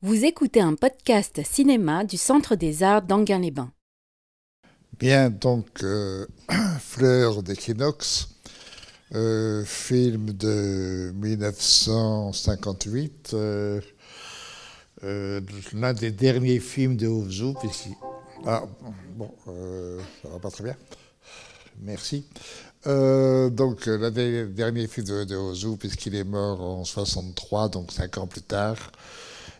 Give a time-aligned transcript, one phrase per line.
[0.00, 3.72] Vous écoutez un podcast cinéma du Centre des Arts d'Anguin-les-Bains.
[4.96, 6.24] Bien, donc, euh,
[6.78, 8.28] Fleur d'équinoxe,
[9.16, 13.80] euh, film de 1958, euh,
[15.72, 17.96] l'un des derniers films de Ozu, puisqu'il...
[18.46, 18.66] Ah,
[19.16, 19.34] bon,
[20.22, 20.76] ça va pas très bien.
[21.80, 22.24] Merci.
[22.84, 28.28] Donc, l'un des derniers films de, Ozu, puisqu'il est mort en 63, donc cinq ans
[28.28, 28.92] plus tard,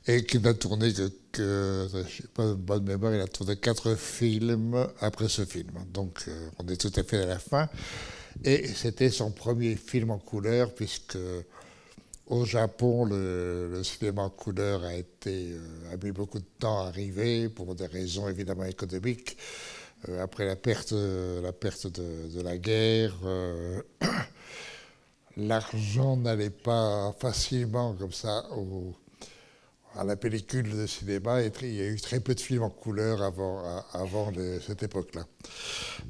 [0.08, 3.56] et qu'il n'a tourné que, que je n'ai pas de bonne mémoire, il a tourné
[3.56, 5.70] quatre films après ce film.
[5.92, 7.68] Donc, euh, on est tout à fait à la fin.
[8.42, 11.18] Et c'était son premier film en couleur, puisque
[12.26, 16.88] au Japon, le, cinéma en couleur a, été, euh, a mis beaucoup de temps à
[16.88, 19.36] arriver, pour des raisons évidemment économiques.
[20.08, 23.14] Euh, après la perte, la perte de, de la guerre,
[25.36, 28.94] l'argent n'allait pas facilement comme ça au,
[29.98, 31.42] à la pellicule de cinéma.
[31.42, 34.32] Et il y a eu très peu de films en couleur avant,
[34.66, 35.26] cette époque-là.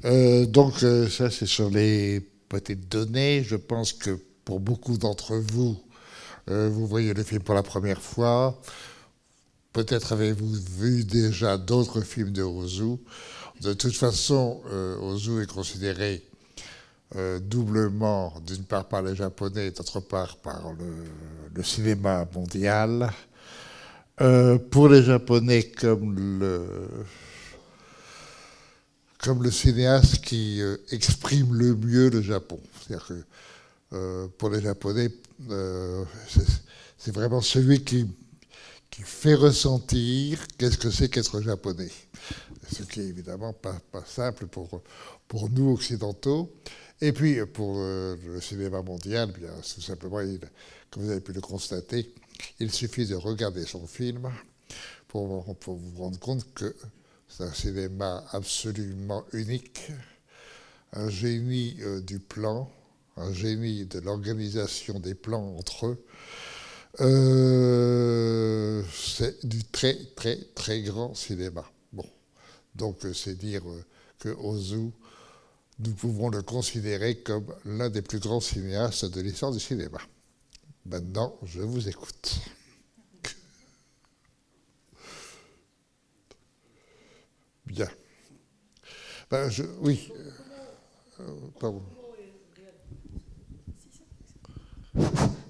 [0.05, 3.43] Euh, donc euh, ça, c'est sur les petites données.
[3.43, 5.81] Je pense que pour beaucoup d'entre vous,
[6.49, 8.61] euh, vous voyez le film pour la première fois.
[9.73, 12.97] Peut-être avez-vous vu déjà d'autres films de Ozu.
[13.61, 14.61] De toute façon,
[15.01, 16.23] Ozu est considéré
[17.41, 20.73] doublement, d'une part par les Japonais, d'autre part par
[21.53, 23.11] le cinéma mondial.
[24.21, 26.89] Euh, pour les Japonais, comme le,
[29.19, 32.59] comme le cinéaste qui euh, exprime le mieux le Japon.
[32.81, 33.23] C'est-à-dire que
[33.93, 35.09] euh, pour les Japonais,
[36.97, 38.07] c'est vraiment celui qui,
[38.89, 41.91] qui fait ressentir qu'est-ce que c'est qu'être japonais.
[42.69, 44.81] Ce qui est évidemment pas, pas simple pour,
[45.29, 46.51] pour nous occidentaux.
[46.99, 50.19] Et puis pour le cinéma mondial, bien tout simplement,
[50.91, 52.13] comme vous avez pu le constater,
[52.59, 54.29] il suffit de regarder son film
[55.07, 56.75] pour, vous rendre compte que
[57.27, 59.91] c'est un cinéma absolument unique,
[60.93, 62.69] un génie euh, du plan,
[63.17, 66.05] un génie de l'organisation des plans entre eux.
[67.01, 71.63] Euh, c'est du très très très grand cinéma.
[72.75, 73.61] Donc euh, c'est dire
[74.19, 74.91] que Ozu,
[75.79, 79.99] nous pouvons le considérer comme l'un des plus grands cinéastes de l'histoire du cinéma.
[80.85, 82.39] Maintenant, je vous écoute.
[87.69, 87.87] Bien.
[89.29, 90.11] Ben, je, oui.
[91.19, 91.23] Euh,
[91.59, 91.81] pardon.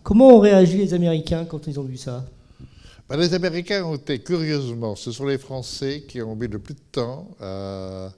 [0.04, 2.26] Comment ont réagi les Américains quand ils ont vu ça?
[3.08, 6.76] Ben, les Américains ont été, curieusement, ce sont les Français qui ont mis le plus
[6.76, 8.10] de temps à euh,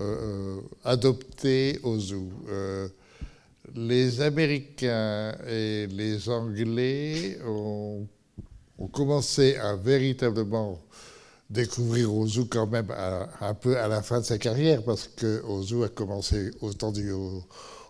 [0.00, 2.16] euh, adopter Ozu.
[2.48, 2.88] Euh,
[3.74, 8.06] les Américains et les Anglais ont,
[8.78, 10.78] ont commencé à véritablement
[11.50, 12.90] découvrir Ozu quand même
[13.40, 17.10] un peu à la fin de sa carrière, parce que Ozu a commencé autant du,
[17.12, 17.44] au-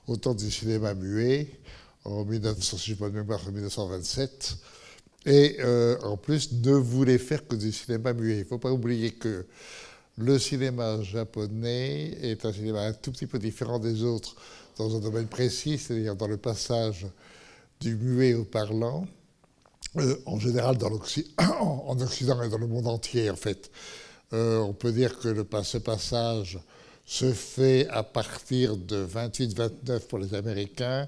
[0.07, 1.49] autant du cinéma muet
[2.05, 4.57] en 1900, si je pas de mémoire, en 1927,
[5.27, 8.35] et euh, en plus ne voulait faire que du cinéma muet.
[8.37, 9.47] Il ne faut pas oublier que
[10.19, 14.37] le cinéma japonais est un cinéma un tout petit peu différent des autres
[14.79, 17.07] dans un domaine précis, c'est-à-dire dans le passage
[17.81, 19.07] du muet au parlant.
[19.97, 21.01] Euh, en général en
[21.87, 23.71] en Occident et dans le monde entier, en fait.
[24.33, 26.59] Euh, on peut dire que le, ce passage
[27.07, 31.07] se fait à partir de 28-29 pour les Américains.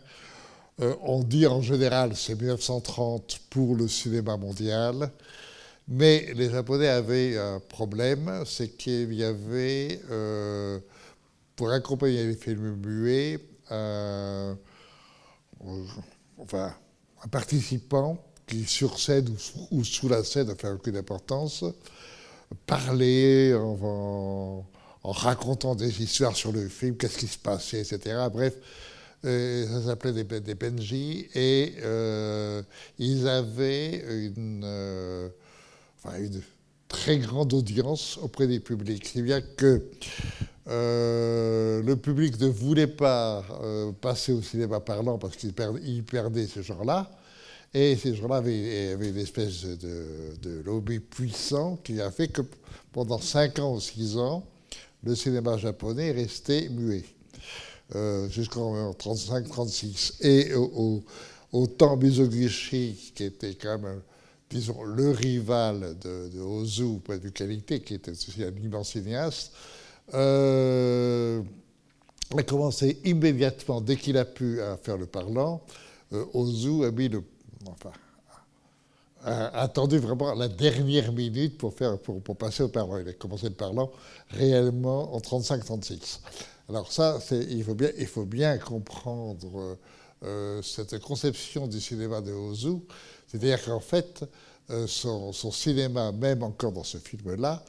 [0.80, 5.10] Euh, on dit en général c'est 1930 pour le cinéma mondial.
[5.88, 10.00] Mais les Japonais avaient un problème, c'est qu'il y avait,
[11.54, 13.38] pour accompagner les films muets,
[16.38, 16.74] enfin,
[17.22, 21.64] un participant qui sur scène ou, sous- ou sous la scène, enfin aucune importance,
[22.66, 24.64] parlait en,
[25.04, 28.16] racontant des histoires sur le film, qu'est-ce qui se passait, etc.
[28.32, 28.54] Bref,
[29.24, 32.62] euh, ça s'appelait des, des Benji, et euh,
[32.98, 34.04] ils avaient
[34.34, 35.28] une, euh,
[36.18, 36.40] une
[36.88, 39.06] très grande audience auprès des publics.
[39.06, 39.82] Si bien que
[40.68, 43.44] le public ne voulait pas
[44.00, 47.10] passer au cinéma parlant parce qu'il perd- il perdait ce genre-là.
[47.78, 52.40] Et ces gens-là avaient, une espèce de, lobby puissant qui a fait que
[52.90, 54.46] pendant 5 ans ou 6 ans,
[55.04, 57.04] le cinéma japonais est resté muet,
[57.94, 60.24] euh, jusqu'en 35-36.
[60.24, 61.04] Et au, au,
[61.52, 64.00] au temps Mizoguchi, qui était quand même,
[64.48, 69.52] disons, le rival de, de Ozu de vue qualité, qui était aussi un immense cinéaste,
[70.14, 71.42] euh,
[72.34, 75.60] a commencé immédiatement, dès qu'il a pu, à faire le parlant.
[76.14, 77.22] Euh, Ozu a mis le,
[77.70, 77.92] enfin,
[79.26, 82.98] a attendu vraiment la dernière minute pour, faire, pour, passer au parlant.
[82.98, 83.90] Il a commencé le parlant
[84.30, 86.20] réellement en 35-36.
[86.68, 89.78] Alors ça, il faut, bien, il faut bien comprendre
[90.24, 92.78] euh, cette conception du cinéma de Ozu.
[93.26, 94.24] C'est-à-dire qu'en fait,
[94.70, 97.64] euh, son, son, cinéma, même encore dans ce film-là,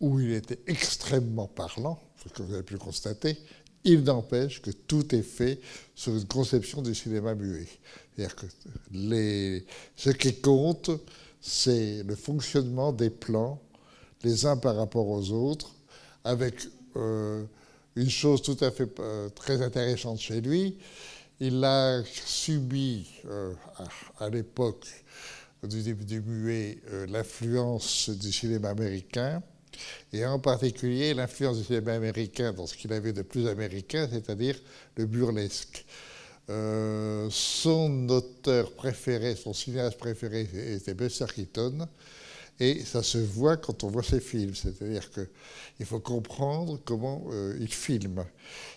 [0.00, 3.38] où il était extrêmement parlant, ce que vous avez pu constater,
[3.84, 5.60] il n'empêche que tout est fait
[5.94, 7.66] sur une conception du cinéma muet.
[8.14, 8.46] C'est-à-dire que
[9.96, 10.90] ce qui compte,
[11.40, 13.60] c'est le fonctionnement des plans,
[14.22, 15.74] les uns par rapport aux autres,
[16.24, 16.54] avec
[16.96, 17.44] euh,
[17.96, 20.78] une chose tout à fait euh, très intéressante chez lui.
[21.40, 23.52] Il a subi, euh,
[24.18, 24.86] à, à l'époque
[25.64, 26.78] du début du muet,
[27.08, 29.42] l'influence du cinéma américain
[30.12, 34.56] et en particulier l'influence du cinéma américain dans ce qu'il avait de plus américain, c'est-à-dire
[34.96, 35.84] le burlesque.
[36.50, 41.86] Euh, son auteur préféré, son cinéaste préféré était Buster Keaton,
[42.58, 47.56] et ça se voit quand on voit ses films, c'est-à-dire qu'il faut comprendre comment euh,
[47.60, 48.24] il filme.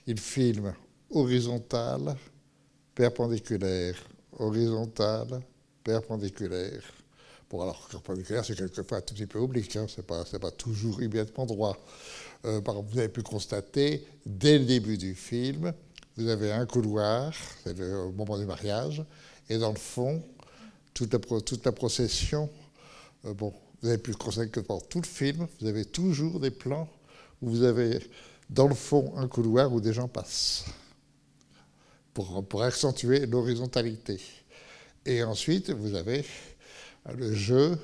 [0.07, 0.73] Il filme
[1.11, 2.15] horizontal,
[2.93, 3.95] perpendiculaire,
[4.39, 5.41] horizontal,
[5.83, 6.83] perpendiculaire.
[7.49, 11.01] Bon, alors, perpendiculaire, c'est quelquefois un tout petit peu oblique, hein, c'est pas, pas toujours
[11.01, 11.77] immédiatement droit.
[12.45, 15.71] Euh, vous avez pu constater, dès le début du film,
[16.17, 17.33] vous avez un couloir,
[17.63, 19.03] c'est au moment du mariage,
[19.47, 20.23] et dans le fond,
[20.93, 22.49] toute la, toute la procession,
[23.25, 26.51] euh, bon, vous avez pu constater que pendant tout le film, vous avez toujours des
[26.51, 26.89] plans
[27.43, 27.99] où vous avez,
[28.49, 30.65] dans le fond, un couloir où des gens passent,
[32.11, 34.19] pour, pour accentuer l'horizontalité.
[35.05, 36.25] Et ensuite, vous avez
[37.13, 37.77] le jeu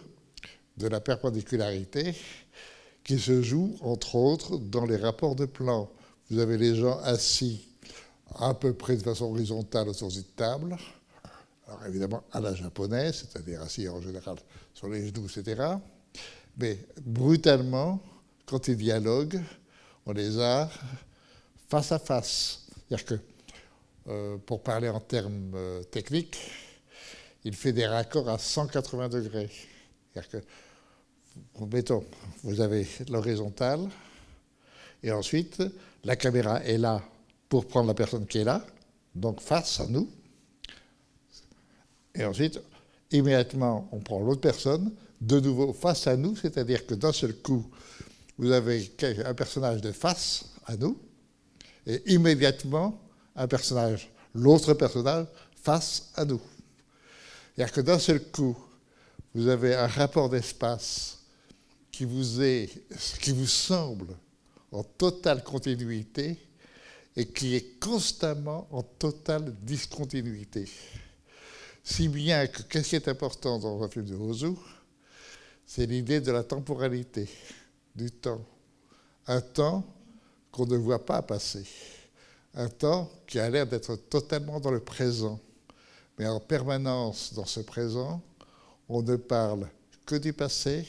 [0.77, 2.15] de la perpendicularité
[3.03, 5.89] qui se joue, entre autres, dans les rapports de plan.
[6.29, 7.68] Vous avez les gens assis
[8.35, 10.77] à peu près de façon horizontale autour d'une table,
[11.68, 14.38] alors évidemment à la japonaise, c'est-à-dire assis en général
[14.73, 15.62] sur les genoux, etc.
[16.57, 18.01] Mais brutalement,
[18.45, 19.41] quand ils dialoguent,
[20.06, 20.69] on les a
[21.69, 22.65] face à face.
[22.67, 23.15] C'est-à-dire que,
[24.07, 26.38] euh, pour parler en termes euh, techniques,
[27.43, 29.49] il fait des raccords à 180 degrés.
[30.13, 30.43] C'est-à-dire
[31.59, 32.03] que, mettons,
[32.43, 33.88] vous avez l'horizontale,
[35.03, 35.63] et ensuite,
[36.03, 37.01] la caméra est là
[37.49, 38.65] pour prendre la personne qui est là,
[39.15, 40.09] donc face à nous.
[42.13, 42.59] Et ensuite,
[43.11, 47.69] immédiatement, on prend l'autre personne, de nouveau face à nous, c'est-à-dire que d'un seul coup,
[48.38, 48.91] vous avez
[49.25, 50.97] un personnage de face à nous,
[51.85, 52.99] et immédiatement,
[53.35, 56.41] un personnage, l'autre personnage, face à nous.
[57.62, 58.58] C'est-à-dire que d'un seul coup,
[59.36, 61.19] vous avez un rapport d'espace
[61.92, 62.72] qui vous est,
[63.22, 64.18] qui vous semble
[64.72, 66.40] en totale continuité
[67.16, 70.68] et qui est constamment en totale discontinuité.
[71.84, 74.56] Si bien que qu'est-ce qui est important dans un film de Ozu
[75.63, 77.30] C'est l'idée de la temporalité,
[77.94, 78.44] du temps.
[79.28, 79.86] Un temps
[80.52, 81.68] qu'on ne voit pas passer.
[82.56, 85.40] Un temps qui a l'air d'être totalement dans le présent
[86.21, 88.21] mais en permanence dans ce présent,
[88.88, 89.68] on ne parle
[90.06, 90.85] que du passé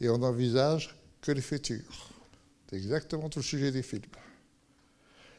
[0.00, 1.82] et on n'envisage que le futur.
[2.70, 4.04] C'est exactement tout le sujet du film.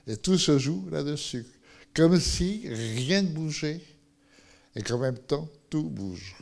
[0.08, 1.46] Et tout se joue là-dessus,
[1.94, 3.80] comme si rien ne bougeait
[4.76, 6.36] et qu'en même temps tout bouge.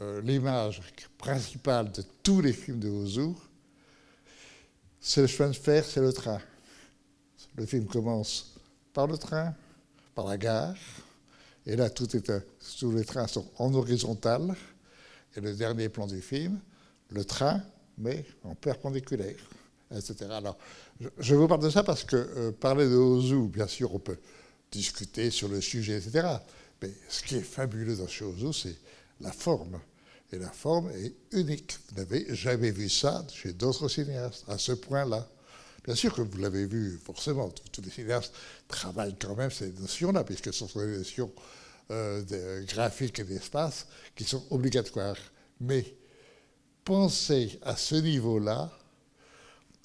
[0.00, 0.82] Euh, l'image
[1.16, 3.28] principale de tous les films de Ozu,
[5.00, 6.40] c'est le chemin de fer, c'est le train.
[7.54, 8.56] Le film commence
[8.92, 9.54] par le train,
[10.16, 10.74] par la gare,
[11.66, 12.30] et là, tout est,
[12.78, 14.54] tous les trains sont en horizontal.
[15.36, 16.60] Et le dernier plan du film,
[17.10, 17.60] le train,
[17.98, 19.36] mais en perpendiculaire,
[19.94, 20.26] etc.
[20.30, 20.56] Alors,
[21.18, 24.18] je, vous parle de ça parce que euh, parler de Ozu, bien sûr, on peut
[24.70, 26.28] discuter sur le sujet, etc.
[26.82, 28.76] Mais ce qui est fabuleux dans chez Ozu, c'est
[29.20, 29.80] la forme.
[30.32, 31.78] Et la forme est unique.
[31.88, 35.28] Vous n'avez jamais vu ça chez d'autres cinéastes, à ce point-là.
[35.84, 38.34] Bien sûr que vous l'avez vu, forcément, tous les cinéastes
[38.68, 41.30] travaillent quand même ces notions-là, puisque ce sont des notions
[41.90, 43.86] euh, graphiques et d'espace
[44.16, 45.18] qui sont obligatoires.
[45.60, 45.84] Mais
[46.84, 48.72] pensez à ce niveau-là,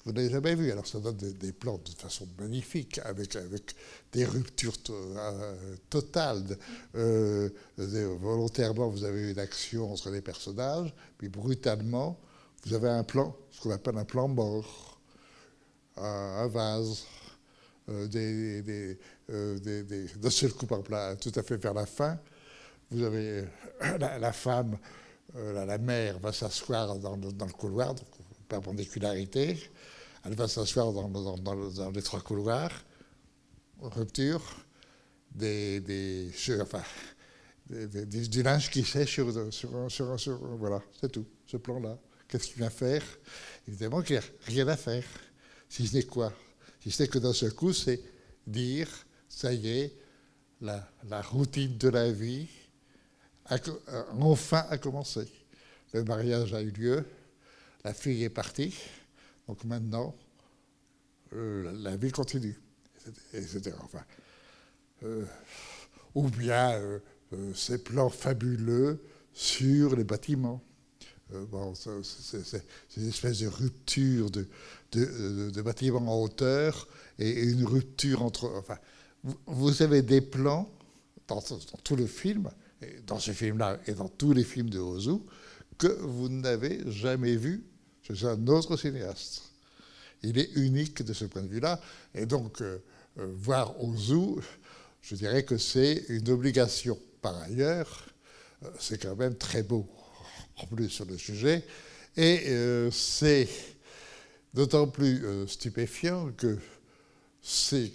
[0.06, 0.72] vous n'avez jamais vu.
[0.72, 3.74] Alors ça donne des, plans de façon magnifique, avec, avec
[4.12, 6.56] des ruptures euh, totales.
[6.94, 12.18] Euh, volontairement, vous avez une action entre les personnages, puis brutalement,
[12.64, 14.89] vous avez un plan, ce qu'on appelle un plan mort
[15.96, 17.04] un vase,
[17.90, 18.98] euh, des, des,
[19.30, 19.58] euh,
[20.16, 22.18] d'un seul coup, par plat, tout à fait vers la fin,
[22.90, 23.44] vous avez
[23.82, 24.78] euh, la, femme,
[25.34, 28.06] la, mère va s'asseoir dans, le couloir, donc
[28.48, 29.70] perpendicularité,
[30.24, 32.72] elle va s'asseoir dans, les trois couloirs,
[33.80, 34.42] rupture,
[35.32, 36.30] des, des,
[38.28, 41.98] du linge qui sèche sur, sur, sur, sur voilà, c'est tout, ce plan-là.
[42.28, 43.02] Qu'est-ce qu'il vient faire?
[43.66, 45.04] Évidemment qu'il n'y a rien à faire.
[45.70, 46.32] Si ce n'est quoi?
[46.82, 48.02] Si ce n'est que d'un seul coup, c'est
[48.46, 48.88] dire,
[49.28, 49.96] ça y est,
[50.60, 52.48] la, la routine de la vie
[53.46, 53.56] a,
[54.20, 55.26] enfin a commencé.
[55.94, 57.04] Le mariage a eu lieu,
[57.84, 58.74] la fille est partie,
[59.46, 60.14] donc maintenant,
[61.32, 62.58] euh, la vie continue,
[63.32, 63.72] etc.
[63.82, 64.04] Enfin,
[65.04, 65.24] euh,
[66.14, 66.98] ou bien euh,
[67.54, 69.00] ces plans fabuleux
[69.32, 70.60] sur les bâtiments.
[71.50, 72.62] Bon, c'est
[72.96, 74.46] une espèce de rupture de,
[74.92, 78.50] de, bâtiments en hauteur et, une rupture entre.
[78.56, 78.78] Enfin,
[79.46, 80.70] vous, avez des plans
[81.28, 81.42] dans,
[81.84, 82.50] tout le film,
[83.06, 85.18] dans ce film-là et dans tous les films de Ozu,
[85.78, 87.64] que vous n'avez jamais vus
[88.02, 89.42] chez un autre cinéaste.
[90.22, 91.80] Il est unique de ce point de vue-là.
[92.14, 92.78] Et donc, euh,
[93.18, 94.40] euh, voir Ozu,
[95.00, 96.98] je dirais que c'est une obligation.
[97.22, 98.06] Par ailleurs,
[98.64, 99.88] euh, c'est quand même très beau,
[100.66, 101.64] plus, sur le sujet.
[102.16, 102.44] Et
[102.90, 103.48] c'est
[104.52, 106.58] d'autant plus stupéfiant que
[107.40, 107.92] c'est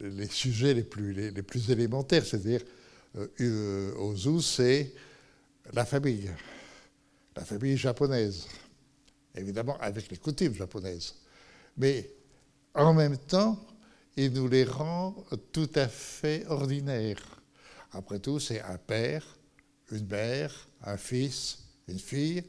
[0.00, 2.62] les sujets les plus, les, plus élémentaires, c'est-à-dire
[3.98, 4.94] Ozu, c'est
[5.74, 6.30] la famille,
[7.36, 8.46] la famille japonaise,
[9.36, 11.14] évidemment avec les coutumes japonaises
[11.78, 12.10] mais
[12.74, 13.56] en même temps,
[14.16, 15.14] il nous les rend
[15.52, 17.40] tout à fait ordinaires.
[17.92, 19.24] Après tout, c'est un père,
[19.92, 22.42] une mère, un fils, une fille,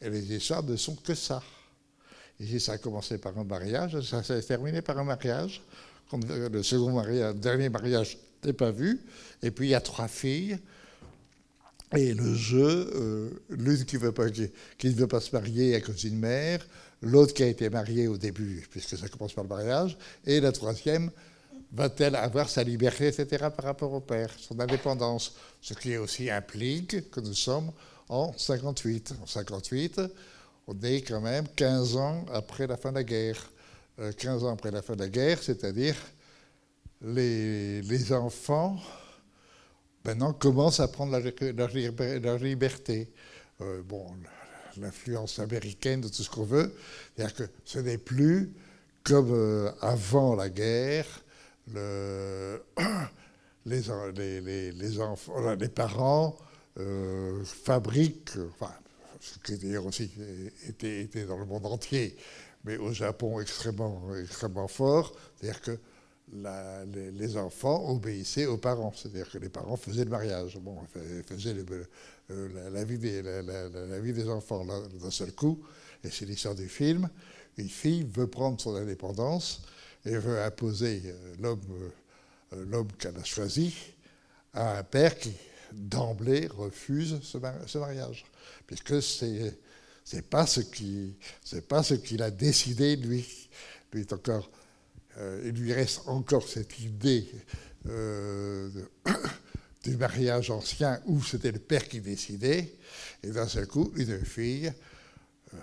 [0.00, 1.42] et les histoires ne sont que ça.
[2.40, 5.62] Ici, ça a commencé par un mariage, ça s'est terminé par un mariage.
[6.12, 9.00] Le second mariage, dernier mariage n'est pas vu.
[9.42, 10.58] Et puis il y a trois filles.
[11.96, 13.96] Et le jeu, euh, l'une qui,
[14.78, 16.66] qui, ne veut pas se marier à cause d'une mère,
[17.00, 20.52] l'autre qui a été mariée au début, puisque ça commence par le mariage, et la
[20.52, 21.10] troisième,
[21.72, 27.10] va-t-elle avoir sa liberté, etc., par rapport au père, son indépendance, ce qui aussi implique
[27.10, 27.72] que nous sommes
[28.08, 29.14] en 58.
[29.22, 30.00] En 58,
[30.66, 33.50] on est quand même 15 ans après la fin de la guerre.
[34.16, 35.96] 15 euh, ans après la fin de la guerre, c'est-à-dire
[37.02, 38.76] les, les, enfants
[40.04, 43.10] maintenant commencent à prendre leur, liberté.
[43.60, 44.06] Euh, bon,
[44.76, 46.74] l'influence américaine, de tout ce qu'on veut.
[47.16, 48.52] C'est-à-dire que ce n'est plus
[49.02, 51.06] comme euh, avant la guerre,
[53.66, 53.82] les
[55.74, 56.38] parents
[56.78, 58.72] euh, fabriquent, enfin,
[59.20, 60.10] ce qui d'ailleurs aussi
[60.68, 62.16] était, était, dans le monde entier,
[62.64, 65.78] mais au Japon extrêmement, extrêmement fort, c'est-à-dire que
[66.32, 70.78] les, enfants obéissaient aux parents, c'est-à-dire que les parents faisaient le mariage, bon,
[71.26, 71.56] faisaient
[72.30, 75.60] euh, la, vie des, la, vie des enfants d'un seul coup,
[76.04, 77.08] et c'est l'histoire du film.
[77.56, 79.62] Une fille veut prendre son indépendance
[80.04, 81.56] et veut imposer euh,
[82.52, 83.74] l'homme qu'elle a choisi
[84.52, 85.32] à un père qui
[85.72, 88.24] d'emblée refuse ce, mariage,
[88.66, 89.58] puisque c'est
[90.04, 93.26] c'est pas ce qui c'est pas ce qu'il a décidé lui.
[93.92, 94.50] Lui est encore
[95.18, 97.28] euh, il lui reste encore cette idée
[97.86, 98.70] euh,
[99.84, 102.76] du mariage ancien où c'était le père qui décidait,
[103.22, 104.72] et d'un seul coup, une fille,
[105.54, 105.58] euh,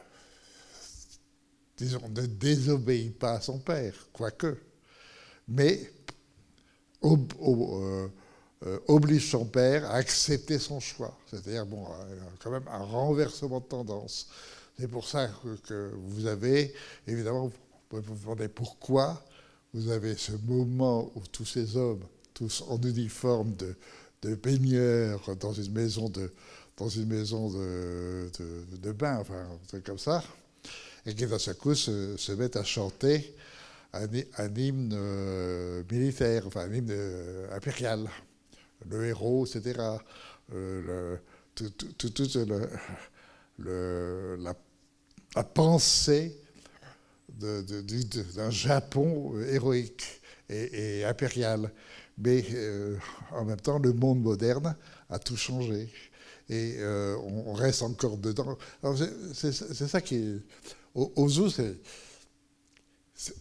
[1.78, 4.58] disons, ne désobéit pas à son père, quoique,
[5.48, 5.92] mais
[8.88, 11.16] oblige son père à accepter son choix.
[11.30, 11.86] C'est-à-dire, bon,
[12.40, 14.28] quand même un renversement de tendance.
[14.80, 15.30] C'est pour ça
[15.68, 16.74] que, vous avez,
[17.08, 17.52] évidemment,
[17.92, 19.24] vous vous demander pourquoi
[19.74, 23.76] vous avez ce moment où tous ces hommes, tous en uniforme de,
[24.22, 26.32] de baigneurs dans une maison de,
[26.78, 28.30] dans une maison de,
[28.82, 30.24] de, bain, enfin, un truc comme ça,
[31.06, 33.36] et qui d'un seul coup se, mettent à chanter
[33.94, 34.08] un,
[34.56, 38.10] hymne euh, militaire, enfin un hymne euh, impérial,
[38.90, 39.80] le héros, etc.
[40.54, 41.18] Euh,
[41.56, 42.38] toute
[43.58, 44.54] la,
[45.44, 46.40] pensée
[47.30, 51.72] d'un Japon euh, héroïque et, impérial.
[52.18, 52.98] Mais euh,
[53.32, 54.76] en même temps, le monde moderne
[55.10, 55.90] a tout changé.
[56.48, 58.58] Et on reste encore dedans.
[59.34, 60.42] C'est ça qui est.
[60.94, 61.76] Ozu, c'est.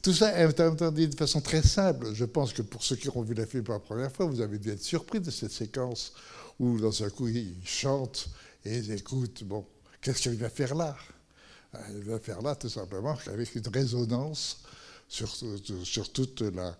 [0.02, 2.14] Tout ça est dit de façon très simple.
[2.14, 4.40] Je pense que pour ceux qui ont vu la film pour la première fois, vous
[4.40, 6.12] avez dû être surpris de cette séquence
[6.60, 8.28] où, dans un coup, ils chantent
[8.64, 9.42] et ils écoutent.
[9.42, 9.66] Bon,
[10.00, 10.96] qu'est-ce qu'il va faire là?
[11.90, 14.62] Il va faire là tout simplement avec une résonance
[15.08, 15.28] sur,
[15.82, 16.78] sur toute la,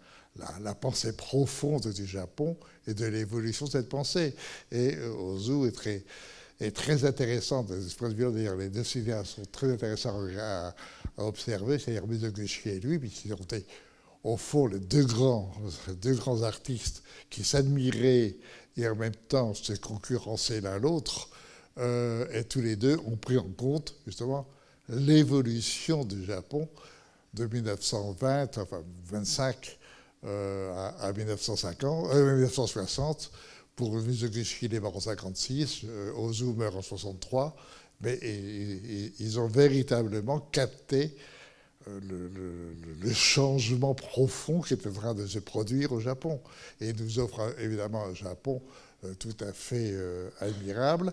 [0.61, 4.35] la, pensée profonde du Japon et de l'évolution de cette pensée.
[4.71, 6.05] Et euh, Ozu est très,
[6.64, 8.33] est très intéressant de ce point de vue.
[8.33, 10.75] D'ailleurs, les sont très intéressants à,
[11.18, 13.64] observer, c'est-à-dire Mizoguchi et lui, puisqu'ils ont été
[14.25, 15.52] au fond les deux grands,
[16.02, 18.37] deux grands artistes qui s'admiraient
[18.76, 21.28] et en même temps se concurrencer l'un l'autre.
[21.78, 24.47] et tous les deux ont pris en compte justement
[24.88, 26.68] l'évolution du Japon
[27.35, 29.78] de 1920, enfin 25
[30.25, 33.30] à, 1950, 1960
[33.76, 35.85] pour Mizoguchi, mort en 56,
[36.16, 37.57] Ozu meurt en 63,
[38.00, 38.19] mais
[39.19, 41.16] ils ont véritablement capté
[41.88, 42.00] euh,
[43.02, 46.40] le, changement profond qui est en train de se produire au Japon.
[46.81, 48.62] Et nous offre évidemment un Japon
[49.04, 51.12] euh, tout à fait euh, admirable,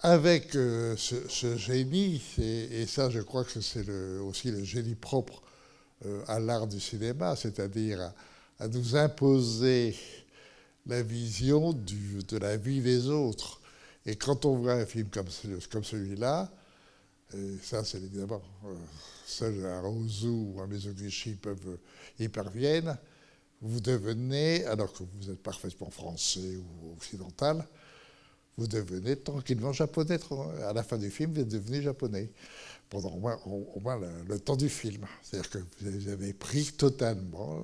[0.00, 3.86] avec ce, génie, et, ça je crois que c'est
[4.20, 5.42] aussi le génie propre
[6.26, 8.10] à l'art du cinéma, c'est-à-dire
[8.58, 9.94] à, nous imposer
[10.86, 13.60] la vision de la vie des autres.
[14.06, 16.50] Et quand on voit un film comme, celui-là,
[17.62, 18.42] ça c'est évidemment
[19.26, 21.78] seul un Ozu ou un Mesoguchi peuvent
[22.18, 22.96] y parviennent,
[23.62, 27.66] vous devenez, alors que vous êtes parfaitement français ou occidental,
[28.56, 30.18] vous devenez tranquillement japonais.
[30.66, 32.30] À la fin du film, vous êtes devenu japonais,
[32.88, 35.06] pendant au moins, le, temps du film.
[35.22, 37.62] C'est-à-dire que vous avez pris totalement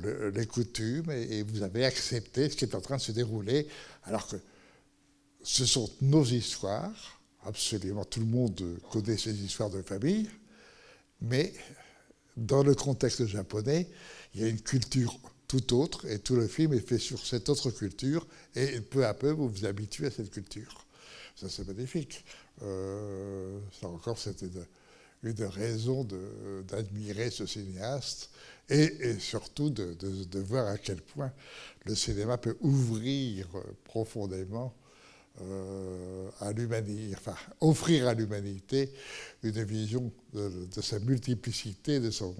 [0.00, 3.66] les coutumes et, vous avez accepté ce qui est en train de se dérouler,
[4.04, 4.36] alors que
[5.42, 7.20] ce sont nos histoires.
[7.44, 8.60] Absolument tout le monde
[8.90, 10.28] connaît ces histoires de famille.
[11.20, 11.52] Mais
[12.36, 13.88] dans le contexte japonais,
[14.34, 17.48] il y a une culture tout autre, et tout le film est fait sur cette
[17.48, 20.84] autre culture, et peu à peu, vous vous habituez à cette culture.
[21.36, 22.24] Ça, c'est magnifique.
[22.62, 24.66] Euh, ça encore, c'était une,
[25.26, 26.06] une raison
[26.68, 28.30] d'admirer ce cinéaste,
[28.68, 31.32] et, surtout de, de, voir à quel point
[31.84, 33.46] le cinéma peut ouvrir
[33.84, 34.74] profondément
[35.42, 38.90] euh, à l'humanité, enfin, offrir à l'humanité
[39.42, 42.34] une vision de, sa multiplicité de son,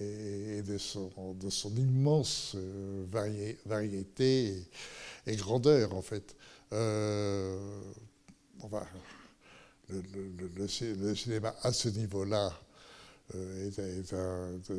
[0.00, 3.06] et de son, de son immense euh,
[3.66, 4.64] variété
[5.26, 6.34] et, grandeur, en fait.
[6.72, 7.80] Euh,
[9.88, 12.52] le, cinéma à ce niveau-là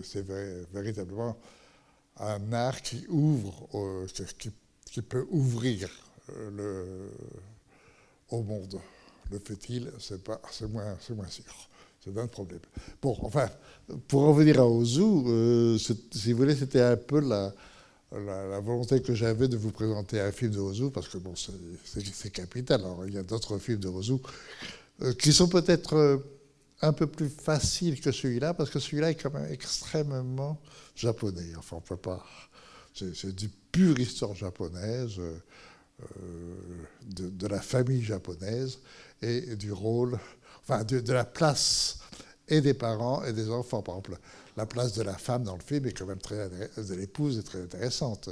[0.03, 0.25] c'est
[0.73, 1.38] véritablement
[2.19, 3.67] un art qui ouvre,
[4.86, 5.89] qui, peut ouvrir
[6.36, 7.10] euh, le,
[8.29, 8.79] au monde.
[9.31, 11.69] Le fait-il C'est moins, moins sûr.
[12.03, 12.62] C'est un problème.
[13.01, 13.49] Bon, enfin,
[14.07, 17.53] pour revenir à Ozu, euh, si vous voulez, c'était un peu la,
[18.62, 22.81] volonté que j'avais de vous présenter un film de Ozu, parce que bon, c'est capital.
[23.07, 24.17] Il y a d'autres films de Ozu euh,
[25.19, 26.23] qui sont peut-être
[26.81, 30.62] un peu plus faciles que celui-là, parce que celui-là est quand même extrêmement
[30.95, 31.53] japonais.
[31.57, 32.25] Enfin, on peut pas.
[32.93, 35.19] C'est du pure histoire japonaise.
[36.17, 36.55] Euh,
[37.15, 38.79] de, la famille japonaise
[39.21, 40.17] et du rôle,
[40.62, 41.99] enfin de, la place
[42.47, 43.81] et des parents et des enfants.
[43.81, 44.19] Par exemple,
[44.55, 47.43] la place de la femme dans le film est quand même très de l'épouse est
[47.43, 48.29] très intéressante.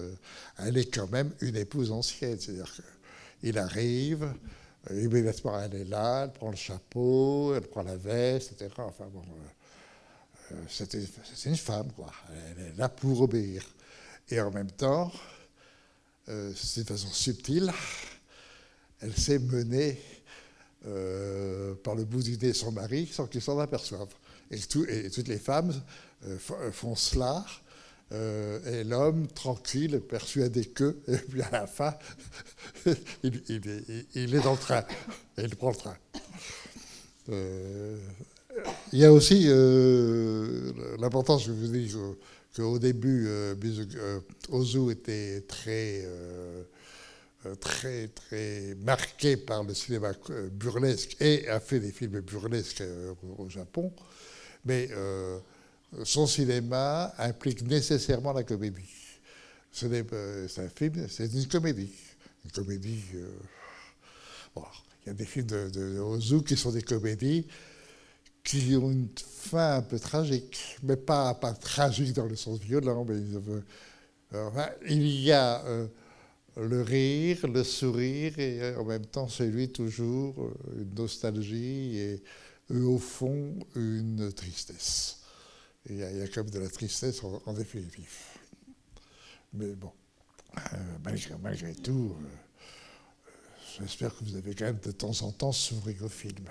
[0.60, 2.72] Elle est quand même une épouse ancienne, c'est-à-dire
[3.42, 4.32] qu'il arrive,
[4.92, 8.72] immédiatement elle est là, elle prend le chapeau, elle prend la veste, etc.
[8.78, 9.22] Enfin bon,
[10.52, 12.12] euh, euh, c'est une femme, quoi.
[12.58, 13.64] Elle est là pour obéir.
[14.30, 15.12] Et en même temps,
[16.30, 17.72] euh, c'est de façon subtile,
[19.00, 19.98] elle s'est menée
[20.86, 24.10] euh, par le bout du nez son mari sans qu'il s'en aperçoive.
[24.52, 25.74] Et, toutes les femmes
[26.26, 26.38] euh,
[26.72, 27.46] font cela,
[28.12, 31.94] et l'homme, tranquille, persuadé que, et puis à la fin,
[33.24, 34.84] il, est dans le train,
[35.38, 35.98] et il prend le train.
[38.94, 39.48] il y a aussi
[41.00, 41.94] l'importance, je vous dis,
[42.58, 43.56] qu'au début, euh,
[43.96, 46.64] euh, Ozu était très, euh,
[47.60, 50.12] très, très marqué par le cinéma
[50.52, 52.84] burlesque et a fait des films burlesques
[53.38, 53.94] au Japon,
[54.66, 54.90] mais
[56.04, 58.90] son cinéma implique nécessairement la comédie.
[59.72, 61.94] C'est un film, c'est une comédie.
[62.46, 63.04] Une comédie.
[64.56, 67.46] il y a des films de, Ozu qui sont des comédies
[68.44, 73.06] qui ont une fin un peu tragique, mais pas, pas tragique dans le sens violent,
[73.06, 73.18] mais
[74.88, 75.88] il y a euh,
[76.56, 82.24] le rire, le sourire, et euh, en même temps celui toujours euh, une nostalgie et
[82.74, 85.18] au fond une tristesse.
[85.90, 88.10] Il y, a, a comme de la tristesse en, définitive.
[89.54, 89.92] Mais bon,
[91.04, 92.16] malgré, malgré, tout,
[93.80, 96.46] j'espère que vous avez quand même de temps en temps s'ouvrir au film.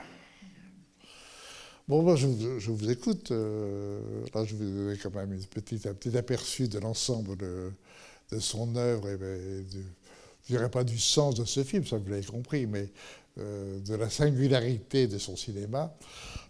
[1.89, 3.31] Bon, moi, je, vous écoute.
[3.31, 7.71] Euh, là, je vous donner quand même une petite, un petit aperçu de l'ensemble de,
[8.41, 9.85] son œuvre, et, ben, je ne
[10.49, 12.89] dirais pas du sens de ce film, ça vous l'avez compris, mais
[13.39, 15.95] euh, de la singularité de son cinéma.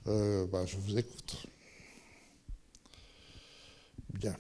[0.07, 1.37] Euh, bah, je vous écoute.
[4.19, 4.35] Bien.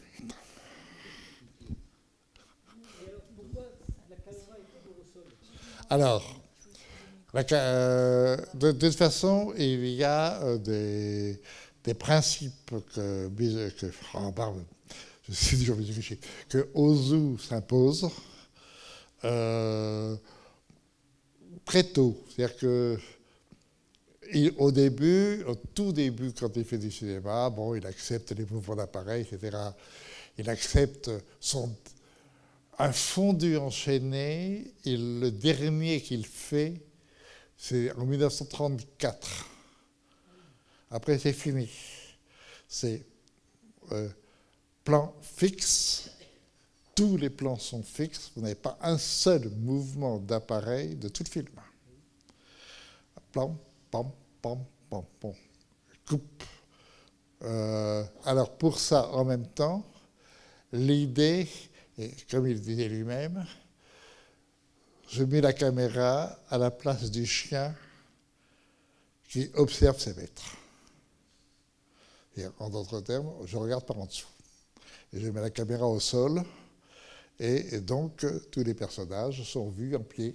[5.90, 6.40] Alors,
[7.34, 11.38] de, toute façon, il y a des,
[11.98, 14.32] principes que, que oh,
[15.28, 15.78] je suis toujours
[16.48, 18.10] que Ozu s'impose
[21.64, 22.16] très tôt.
[22.28, 22.98] C'est-à-dire que
[24.58, 28.76] au début, au tout début, quand il fait du cinéma, bon, il accepte les mouvements
[28.76, 29.56] d'appareil, etc.
[30.38, 31.10] Il accepte
[32.78, 34.72] un fondu enchaîné.
[34.84, 36.80] Et le dernier qu'il fait,
[37.56, 39.48] c'est en 1934.
[40.90, 41.70] Après, c'est fini.
[42.68, 43.04] C'est
[43.92, 44.08] euh,
[44.84, 46.10] plan fixe.
[46.94, 48.30] Tous les plans sont fixes.
[48.34, 51.48] Vous n'avez pas un seul mouvement d'appareil de tout le film.
[53.32, 53.58] Plan,
[53.90, 54.10] pam,
[54.42, 55.32] pam, pam, pam.
[56.06, 56.44] Coupe.
[57.42, 59.84] Euh, alors pour ça, en même temps,
[60.72, 61.48] l'idée,
[62.30, 63.46] comme il disait lui-même,
[65.08, 67.74] je mets la caméra à la place du chien
[69.28, 70.56] qui observe ses maîtres.
[72.58, 74.28] en d'autres termes, je regarde par en dessous.
[75.12, 76.42] Et je mets la caméra au sol,
[77.38, 80.34] et, donc tous les personnages sont vus en pied,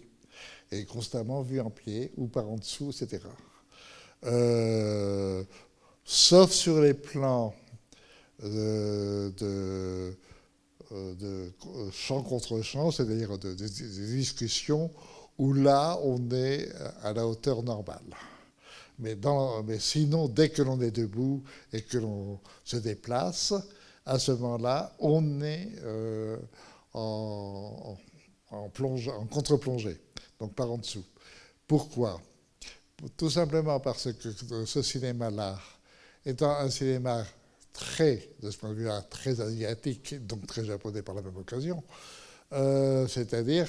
[0.71, 3.19] et constamment vus en pied, ou par en dessous, etc.
[4.25, 5.43] Euh,
[6.03, 7.53] sauf sur les plans
[8.41, 10.17] de, de,
[10.91, 11.51] de
[11.91, 14.91] champ contre champ, c'est-à-dire des discussions
[15.37, 16.69] où là, on est
[17.01, 18.15] à la hauteur normale.
[18.99, 19.17] Mais,
[19.79, 23.53] sinon, dès que l'on est debout et que l'on se déplace,
[24.05, 26.37] à ce moment-là, on est euh,
[26.93, 27.97] en,
[28.51, 29.97] en, en contre-plongée,
[30.41, 31.05] donc par en dessous.
[31.67, 32.19] Pourquoi?
[33.15, 35.59] Tout simplement parce que ce cinéma-là,
[36.25, 37.23] étant un cinéma
[37.71, 41.83] très, de ce point de vue-là, très asiatique, donc très japonais par la même occasion,
[42.53, 43.67] euh, c'est-à-dire,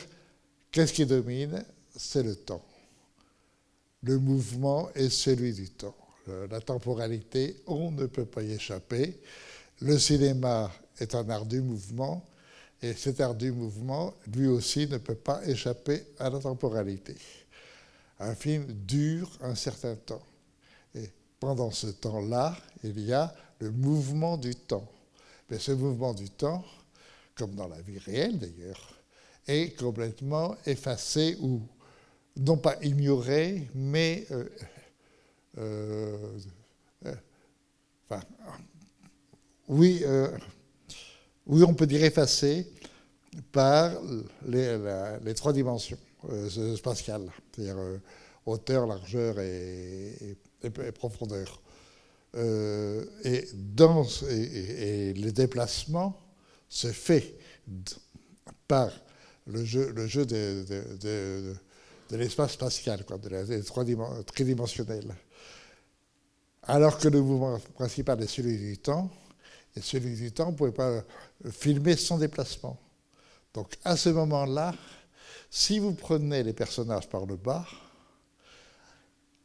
[0.71, 1.63] qu'est-ce qui domine?
[1.95, 2.65] C'est le temps.
[4.03, 5.95] Le mouvement est celui du temps.
[6.51, 9.21] La temporalité, on ne peut pas y échapper.
[9.83, 12.25] Le cinéma est un art du mouvement,
[12.83, 17.17] et cet art du mouvement, lui aussi, ne peut pas échapper à la temporalité
[18.23, 20.23] un film dure un certain temps.
[20.95, 24.89] Et pendant ce temps-là, il y a le mouvement du temps.
[25.51, 26.65] Mais ce mouvement du temps,
[27.35, 28.95] comme dans la vie réelle d'ailleurs,
[29.47, 31.61] est complètement effacé ou
[32.37, 34.49] non pas ignoré, mais euh,
[35.59, 36.39] euh,
[37.07, 37.15] euh,
[39.69, 40.05] oui,
[41.47, 42.67] oui, on peut dire effacé
[43.53, 43.93] par
[44.47, 45.99] les trois dimensions.
[46.31, 47.99] Euh, spatial, c'est-à-dire euh,
[48.47, 50.37] hauteur, largeur et,
[50.95, 51.61] profondeur.
[52.37, 56.17] Euh, et, dans, et, les déplacements
[56.69, 57.35] se fait
[58.69, 58.91] par
[59.49, 59.93] le jeu,
[60.25, 61.55] de,
[62.13, 65.17] l'espace spatial, quoi, de la tridimensionnel.
[66.63, 69.11] Alors que le mouvement principal est celui du temps,
[69.75, 71.03] et celui du temps, on ne pouvait pas
[71.51, 72.79] filmer son déplacement.
[73.55, 74.75] Donc à ce moment-là,
[75.51, 77.67] si vous prenez les personnages par le bas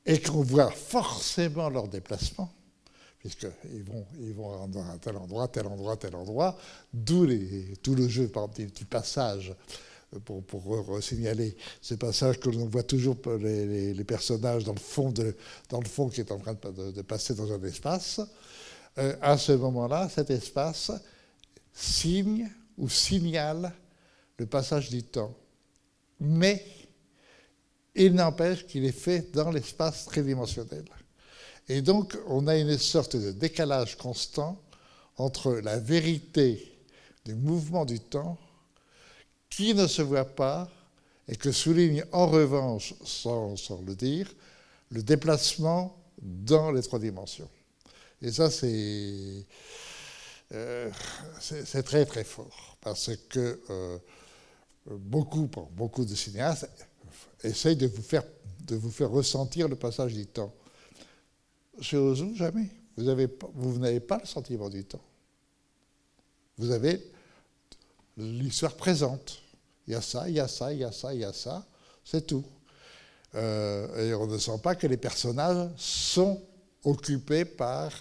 [0.06, 2.50] et qu'on voit forcément leur déplacement,
[3.20, 6.58] puisqu'ils vont, ils vont à tel endroit, tel endroit, tel endroit,
[6.94, 7.28] d'où
[7.84, 9.54] tout le jeu, par exemple, du passage,
[10.24, 15.12] pour, pour signaler ce passage que l'on voit toujours les, les, personnages dans le, fond
[15.12, 15.36] de,
[15.70, 18.22] dans le fond qui est en train de, passer dans un espace.
[18.98, 20.92] Euh, à ce moment-là, cet espace
[21.80, 23.74] signe ou signale
[24.38, 25.36] le passage du temps
[26.20, 26.64] mais
[27.96, 30.86] il n'empêche qu'il est fait dans l'espace tridimensionnel.
[31.68, 34.62] Et donc, on a une sorte de décalage constant
[35.18, 36.72] entre la vérité
[37.26, 38.38] du mouvement du temps,
[39.50, 40.70] qui ne se voit pas,
[41.28, 44.34] et que souligne en revanche, sans, le dire,
[44.92, 47.50] le déplacement dans les trois dimensions.
[48.22, 49.46] Et ça, c'est
[50.54, 50.90] euh,
[51.84, 53.98] très très fort, parce que euh,
[54.88, 56.70] beaucoup, beaucoup de cinéastes
[57.44, 58.24] essayent de vous faire,
[58.62, 60.54] de vous faire ressentir le passage du temps.
[61.82, 62.70] Chez Ozu, jamais.
[62.96, 63.04] Vous,
[63.54, 65.04] vous n'avez pas le sentiment du temps.
[66.58, 67.12] Vous avez
[68.18, 69.40] l'histoire présente.
[69.86, 71.34] Il y a ça, il y a ça, il y a ça, il y a
[71.34, 71.66] ça.
[72.04, 72.44] C'est tout.
[73.36, 76.42] Euh, et on ne sent pas que les personnages sont
[76.84, 77.92] occupés par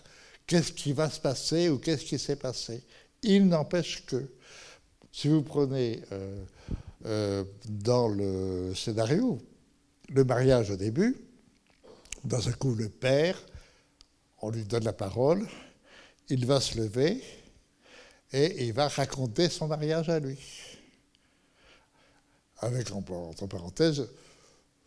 [0.46, 2.82] qu'est-ce qui va se passer ou qu'est-ce qui s'est passé?
[3.22, 4.30] Il n'empêche que,
[5.12, 6.44] si vous prenez euh,
[7.06, 9.38] euh, dans le scénario,
[10.08, 11.16] le mariage au début,
[12.24, 13.40] dans un coup, le père,
[14.42, 15.46] on lui donne la parole,
[16.28, 17.22] il va se lever
[18.32, 20.38] et il va raconter son mariage à lui.
[22.58, 24.08] Avec, entre parenthèses,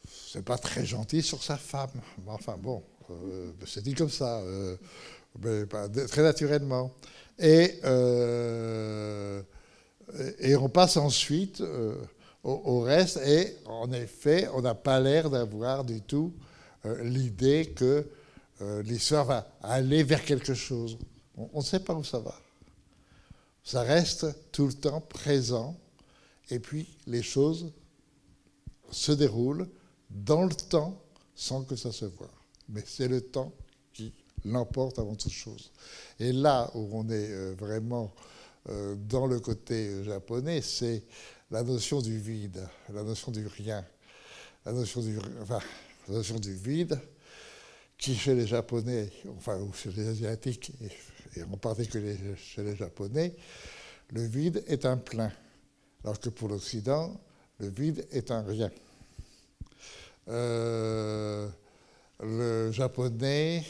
[0.08, 2.02] c'est pas très gentil sur sa femme.
[2.28, 4.42] Enfin bon, euh, c'est dit comme ça,
[6.08, 6.94] très naturellement.
[7.38, 9.42] Et, euh,
[10.40, 11.64] et on passe ensuite
[12.44, 16.34] au, reste, et en effet, on n'a pas l'air d'avoir du tout
[17.02, 18.06] l'idée que
[18.84, 20.98] l'histoire va aller vers quelque chose.
[21.38, 22.36] On ne sait pas où ça va.
[23.64, 25.78] Ça reste tout le temps présent,
[26.50, 27.72] et puis les choses
[28.92, 29.68] se déroulent
[30.10, 31.00] dans le temps
[31.36, 32.32] sans que ça se voit.
[32.68, 33.54] Mais c'est le temps
[33.94, 34.14] qui
[34.46, 35.72] l'emporte avant toute chose.
[36.20, 38.14] Et là où on est euh, vraiment
[38.70, 41.04] euh, dans le côté japonais, c'est
[41.52, 43.86] la notion du vide, la notion du rien,
[44.66, 45.02] la notion
[46.40, 47.00] du, vide
[47.98, 50.72] qui chez les Japonais, enfin ou chez les Asiatiques,
[51.36, 53.36] et, en particulier chez les Japonais,
[54.12, 55.32] le vide est un plein,
[56.04, 57.20] alors que pour l'Occident,
[57.60, 58.72] le vide est un rien.
[60.28, 61.48] Euh,
[62.22, 63.64] le japonais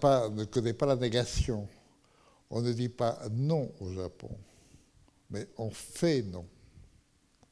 [0.00, 1.68] pas, ne connaît pas la négation.
[2.50, 4.30] On ne dit pas non au Japon,
[5.30, 6.46] mais on fait non.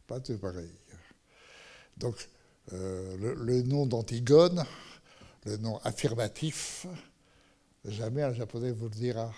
[0.07, 0.70] Pas de pareil.
[1.96, 2.29] Donc,
[2.72, 4.64] euh, le, nom d'Antigone,
[5.44, 6.87] le nom affirmatif,
[7.85, 9.33] jamais un japonais vous le dira.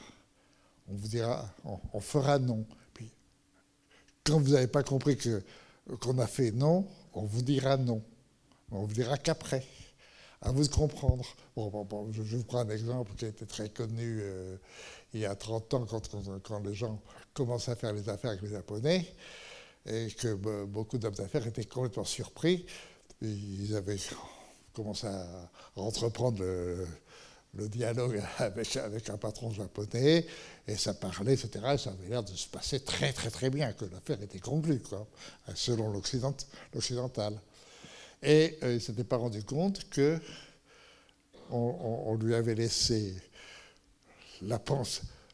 [0.89, 2.65] On vous dira, on, fera non.
[2.95, 3.11] Puis,
[4.25, 5.19] quand vous n'avez pas compris
[6.01, 8.03] qu'on a fait non, on vous dira non.
[8.71, 9.65] On vous dira qu'après.
[10.43, 11.25] À vous de comprendre.
[11.57, 14.57] Je, vous prends un exemple qui a été très connu euh,
[15.15, 15.87] il y a 30 ans,
[16.43, 17.01] quand, les gens
[17.33, 19.07] commençaient à faire les affaires avec les Japonais,
[19.87, 22.67] et que beaucoup d'hommes d'affaires étaient complètement surpris.
[23.23, 23.97] Ils avaient
[24.75, 25.27] commencé à
[25.77, 26.87] entreprendre le,
[27.69, 30.27] dialogue avec, un patron japonais,
[30.69, 31.77] et ça parlait, etc.
[31.79, 34.83] ça avait l'air de se passer très, très, très bien, que l'affaire était conclue,
[35.55, 37.41] selon l'occidental.
[38.23, 40.19] Et euh, il ne s'était pas rendu compte que
[41.51, 43.15] on, lui avait laissé
[44.43, 44.61] la,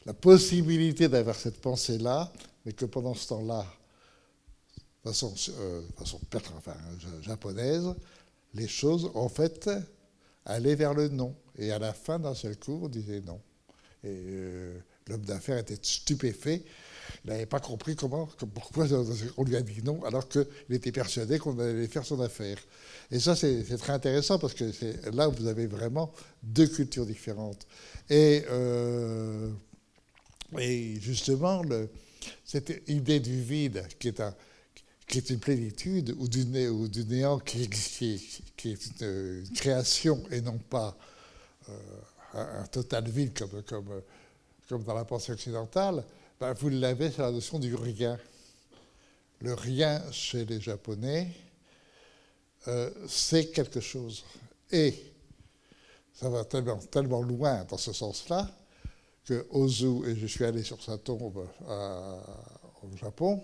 [0.05, 2.31] la possibilité d'avoir cette pensée-là,
[2.65, 3.65] mais que pendant ce temps-là,
[5.03, 5.81] façon, euh,
[6.55, 6.75] enfin,
[7.21, 7.93] japonaise,
[8.53, 9.69] les choses, en fait,
[10.45, 11.35] allaient vers le non.
[11.57, 13.41] Et à la fin, d'un seul coup, on disait non.
[14.05, 16.63] Euh, l'homme d'affaires était stupéfait
[17.23, 18.87] il n'avait pas compris pourquoi
[19.37, 22.57] on lui a dit non, alors qu'il était persuadé qu'on allait faire son affaire.
[23.11, 24.65] Et ça, c'est très intéressant parce que
[25.13, 26.11] là, vous avez vraiment
[26.41, 27.67] deux cultures différentes.
[28.09, 29.49] Et, euh,
[30.99, 31.61] justement,
[32.45, 36.45] cette idée du vide, qui est, une plénitude, ou du,
[37.05, 40.97] néant qui, est une, création et non pas
[41.69, 41.73] euh,
[42.61, 43.31] un, total vide
[43.65, 44.01] comme,
[44.73, 46.03] comme dans la pensée occidentale,
[46.39, 48.17] ben, vous l'avez, c'est la notion du rien.
[49.39, 51.29] Le rien chez les Japonais,
[52.67, 54.23] euh, c'est quelque chose.
[54.71, 54.95] Et
[56.11, 58.49] ça va tellement, tellement loin dans ce sens-là
[59.25, 62.19] que Ozu, et je suis allé sur sa tombe euh,
[62.81, 63.43] au Japon,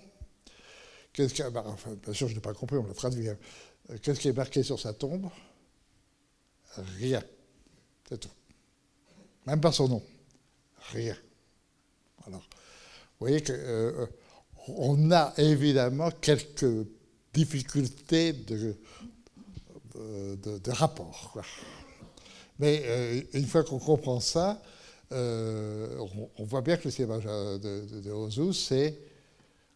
[1.13, 3.29] bien sûr, je n'ai pas compris, on l'a traduit.
[3.29, 3.37] Hein.
[4.01, 5.29] Qu'est-ce qui est marqué sur sa tombe?
[6.97, 7.21] Rien.
[8.07, 8.31] C'est tout.
[9.45, 10.03] Même pas son nom.
[10.93, 11.15] Rien.
[12.25, 16.87] Alors, vous voyez qu'on euh, a évidemment quelques
[17.33, 18.75] difficultés de,
[19.95, 21.37] de, rapport.
[22.59, 24.61] Mais euh, une fois qu'on comprend ça,
[25.11, 25.97] euh,
[26.37, 28.97] on, voit bien que le cinéma de, de, Ozu, c'est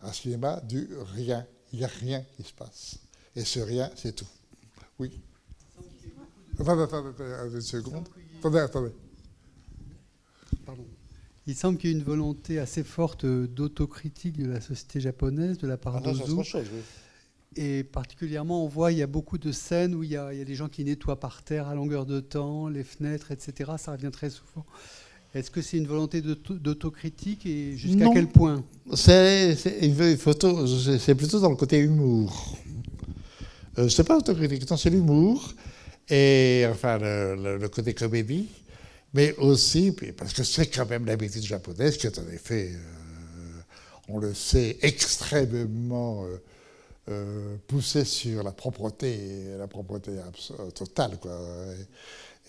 [0.02, 1.46] un cinéma du rien.
[1.72, 3.00] Il n'y a rien qui se passe.
[3.36, 4.28] Et ce rien, c'est tout.
[5.00, 5.20] Oui.
[6.60, 6.86] Attendez,
[7.52, 8.08] une seconde.
[11.46, 15.68] Il semble qu'il y ait une volonté assez forte d'autocritique de la société japonaise de
[15.68, 16.36] la part ah d'Ozu.
[17.56, 20.56] Et particulièrement, on voit il y a beaucoup de scènes où il y, a, des
[20.56, 23.72] gens qui nettoient par terre à longueur de temps, les fenêtres, etc.
[23.78, 24.66] Ça revient très souvent.
[25.36, 28.64] Est-ce que c'est une volonté d'autocritique et jusqu'à quel point?
[28.96, 29.56] C'est
[31.16, 32.58] plutôt dans le côté humour.
[33.80, 35.54] Euh, c'est pas autocritique, c'est l'humour
[36.10, 38.48] et enfin le, côté comédie
[39.14, 43.62] mais aussi parce que c'est quand même l'habitude japonaise qui est en effet, euh,
[44.10, 46.42] on le sait, extrêmement euh,
[47.10, 50.12] euh, poussée sur la propreté, la propreté
[50.74, 51.40] totale, quoi,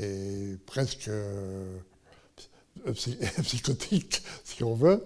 [0.00, 1.10] et, presque
[3.42, 5.04] psychotique, si on veut.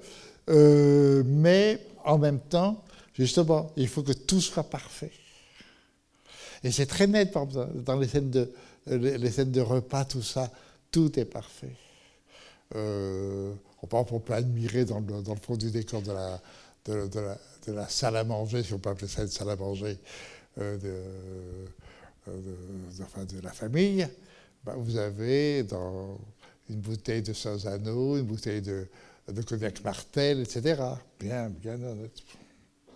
[1.25, 5.13] mais en même temps, justement, il faut que tout soit parfait.
[6.65, 8.53] Et c'est très net, par exemple, dans les scènes de,
[8.87, 10.51] les scènes de repas, tout ça
[10.91, 11.77] tout est parfait.
[12.75, 16.41] Euh, on, peut, admirer dans le, fond du décor de la,
[16.85, 19.97] de, la, salle à manger, si on peut appeler ça une salle à manger,
[20.59, 20.77] euh,
[22.27, 24.07] de, la famille,
[24.65, 26.19] bah, vous avez dans
[26.69, 28.87] une bouteille de Sanzano, une bouteille de,
[29.33, 30.83] de cognac Martel, etc.
[31.19, 31.79] Bien, bien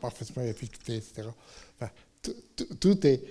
[0.03, 1.29] parfaitement étiqueté, etc.
[2.81, 3.23] tout, est.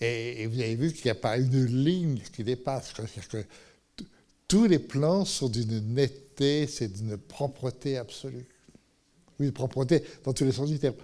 [0.00, 2.92] Et, vous avez vu qu'il n'y a pas une ligne qui dépasse.
[2.94, 3.44] C'est-à-dire que
[4.50, 8.44] tous les plans sont d'une netteté, c'est d'une propreté absolue.
[9.38, 10.96] Oui, propreté dans tous les sens du terme.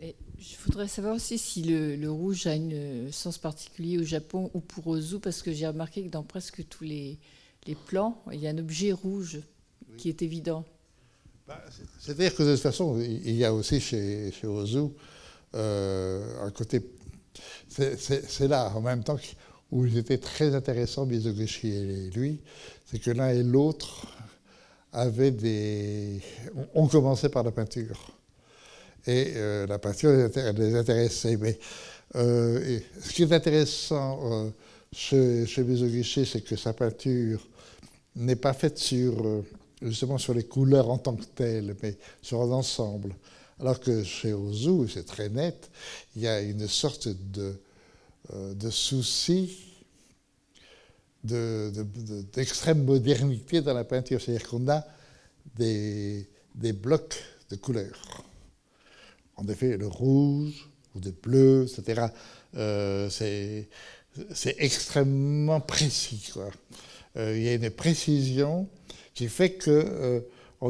[0.00, 4.88] je voudrais savoir aussi si le, rouge a un sens particulier au Japon ou pour
[4.88, 7.16] Ozu, parce que j'ai remarqué que dans presque tous les,
[7.86, 9.38] plans, il y a un objet rouge
[9.96, 10.64] qui est évident.
[11.46, 11.62] Bah,
[12.00, 14.88] c'est-à-dire que de toute façon, il y a aussi chez, chez Ozu
[15.54, 16.82] euh, un côté.
[17.68, 19.16] C'est là, en même temps
[19.70, 22.40] où il était très intéressant, Mizoguchi et lui,
[22.84, 24.06] c'est que l'un et l'autre
[24.92, 26.20] avaient des.
[26.74, 28.12] On commençait par la peinture.
[29.06, 30.10] Et euh, la peinture
[30.56, 31.36] les intéressait.
[31.36, 31.58] Mais
[32.14, 34.52] euh, ce qui est intéressant
[34.92, 37.46] chez, chez c'est que sa peinture
[38.14, 39.42] n'est pas faite sur
[39.82, 43.14] justement sur les couleurs en tant que telles, mais sur un ensemble.
[43.60, 45.70] Alors que chez Ozu, c'est très net,
[46.14, 47.52] il y a une sorte de, euh,
[48.32, 49.58] de souci
[51.22, 54.20] d'extrême modernité dans la peinture.
[54.20, 54.84] C'est-à-dire qu'on a
[55.56, 58.24] des, blocs de couleurs.
[59.36, 62.06] En effet, le rouge ou le bleu, etc.,
[62.56, 66.32] euh, c'est extrêmement précis.
[67.16, 68.68] Euh, il y a une précision
[69.14, 70.20] qui fait qu'on euh,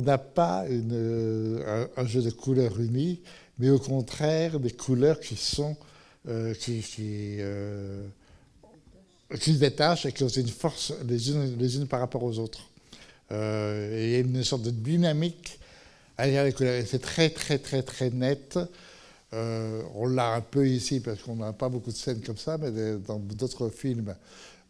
[0.03, 3.21] n'a pas euh, un, jeu de couleurs unis,
[3.59, 5.77] mais au contraire des couleurs qui sont
[6.28, 7.38] euh, qui, qui,
[9.52, 12.70] se détachent et qui ont une force les unes, les par rapport aux autres.
[13.30, 13.36] il
[14.10, 15.58] y a une sorte de dynamique
[16.18, 18.58] à les c'est très, très, très, très net.
[19.32, 22.70] on l'a un peu ici parce qu'on n'a pas beaucoup de scènes comme ça, mais
[22.98, 24.14] dans d'autres films,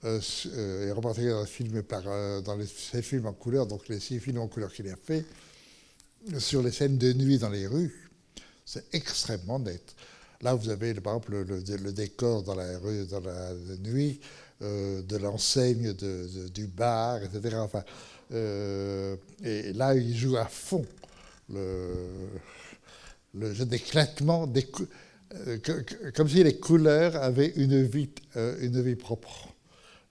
[0.05, 3.89] euh, euh, et en dans, film par, euh, dans les, ces films en couleur, donc
[3.89, 5.25] les six films en couleur qu'il a fait,
[6.39, 8.11] sur les scènes de nuit dans les rues,
[8.65, 9.95] c'est extrêmement net.
[10.43, 14.21] Là, vous avez par exemple le, décor dans la rue, dans la, nuit,
[14.61, 17.57] de l'enseigne du bar, etc.
[17.57, 17.85] Enfin,
[18.33, 20.85] et là, il joue à fond
[21.53, 21.95] le,
[23.35, 24.51] le jeu d'éclatement,
[26.15, 29.49] comme si les couleurs avaient une vie, une vie propre.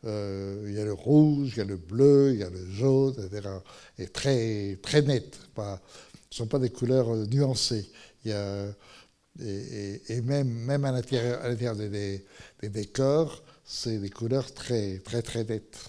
[0.05, 2.69] Euh, il y a le rouge, il y a le bleu, il y a le
[2.69, 3.49] jaune, etc.
[3.97, 5.39] Et très, très net.
[5.55, 5.81] Pas,
[6.29, 7.89] ce ne sont pas des couleurs euh, nuancées.
[8.23, 8.67] Il y a,
[9.39, 12.23] et, même, même à l'intérieur, des,
[12.61, 15.79] des, décors, c'est des couleurs très, très, très nettes.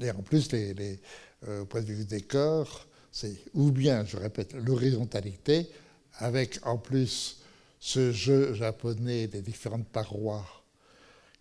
[0.00, 4.54] Et en plus, euh, au point de vue du décor, c'est ou bien, je répète,
[4.54, 5.68] l'horizontalité,
[6.14, 7.42] avec en plus
[7.80, 10.46] ce jeu japonais des différentes parois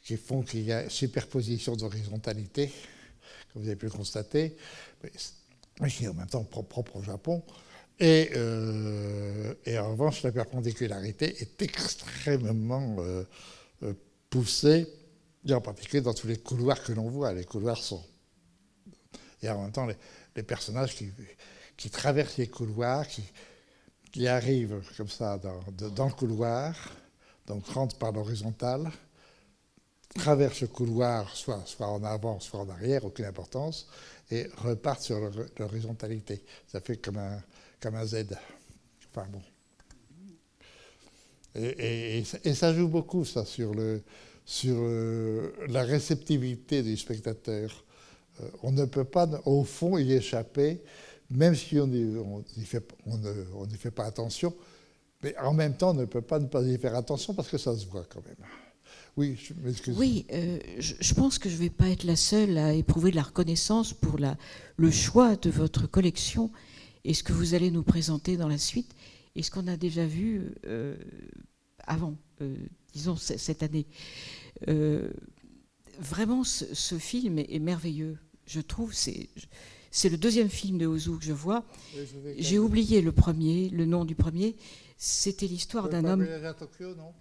[0.04, 2.72] qui font qu'il y a superposition d'horizontalité,
[3.52, 4.56] comme vous avez pu le constater,
[5.82, 7.44] mais qui est en même temps propre au Japon.
[8.00, 13.24] Et, euh, et, en revanche, la perpendicularité est extrêmement euh,
[13.84, 13.94] euh,
[14.30, 14.88] poussée,
[15.48, 17.34] et en particulier dans tous les couloirs que l'on voit.
[17.34, 18.04] Les couloirs sont.
[19.42, 19.88] Et en même temps,
[20.36, 20.96] les, personnages
[21.76, 26.76] qui, traversent les couloirs, qui, arrivent comme ça dans, le couloir,
[27.48, 28.92] donc rentrent par l'horizontale,
[30.16, 33.88] traversent le couloir, soit en avant, soit en arrière, aucune importance,
[34.30, 35.20] et repartent sur
[35.58, 36.44] l'horizontalité.
[36.68, 37.42] Ça fait comme un,
[37.80, 38.26] comme un Z.
[39.12, 39.42] Enfin bon.
[41.56, 44.04] Et, ça joue beaucoup, ça, sur, le,
[44.46, 47.84] sur euh, la réceptivité du spectateur.
[48.42, 50.84] Euh, on ne peut pas, au fond, y échapper,
[51.32, 52.86] même si on n'y fait,
[53.80, 54.54] fait pas attention,
[55.24, 57.58] mais en même temps, on ne peut pas ne pas y faire attention parce que
[57.58, 58.48] ça se voit quand même.
[59.18, 59.92] Oui, je.
[59.94, 63.16] Oui, euh, je, pense que je ne vais pas être la seule à éprouver de
[63.16, 64.20] la reconnaissance pour
[64.78, 66.52] le choix de votre collection
[67.08, 68.94] et ce que vous allez nous présenter dans la suite
[69.36, 70.98] et ce qu'on a déjà vu euh,
[71.80, 72.54] avant, euh,
[72.94, 73.88] disons cette année.
[76.00, 78.18] vraiment, ce, film est, merveilleux.
[78.46, 79.30] Je trouve, c'est,
[79.90, 81.64] c'est le deuxième film de Ozu que je vois.
[82.38, 84.58] J'ai oublié le premier, le nom du premier.
[84.98, 86.28] C'était l'histoire d'un homme.
[86.60, 87.14] Tokyo, non?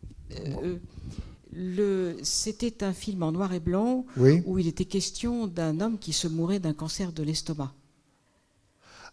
[2.23, 6.27] c'était un film en noir et blanc où il était question d'un homme qui se
[6.27, 7.73] mourait d'un cancer de l'estomac.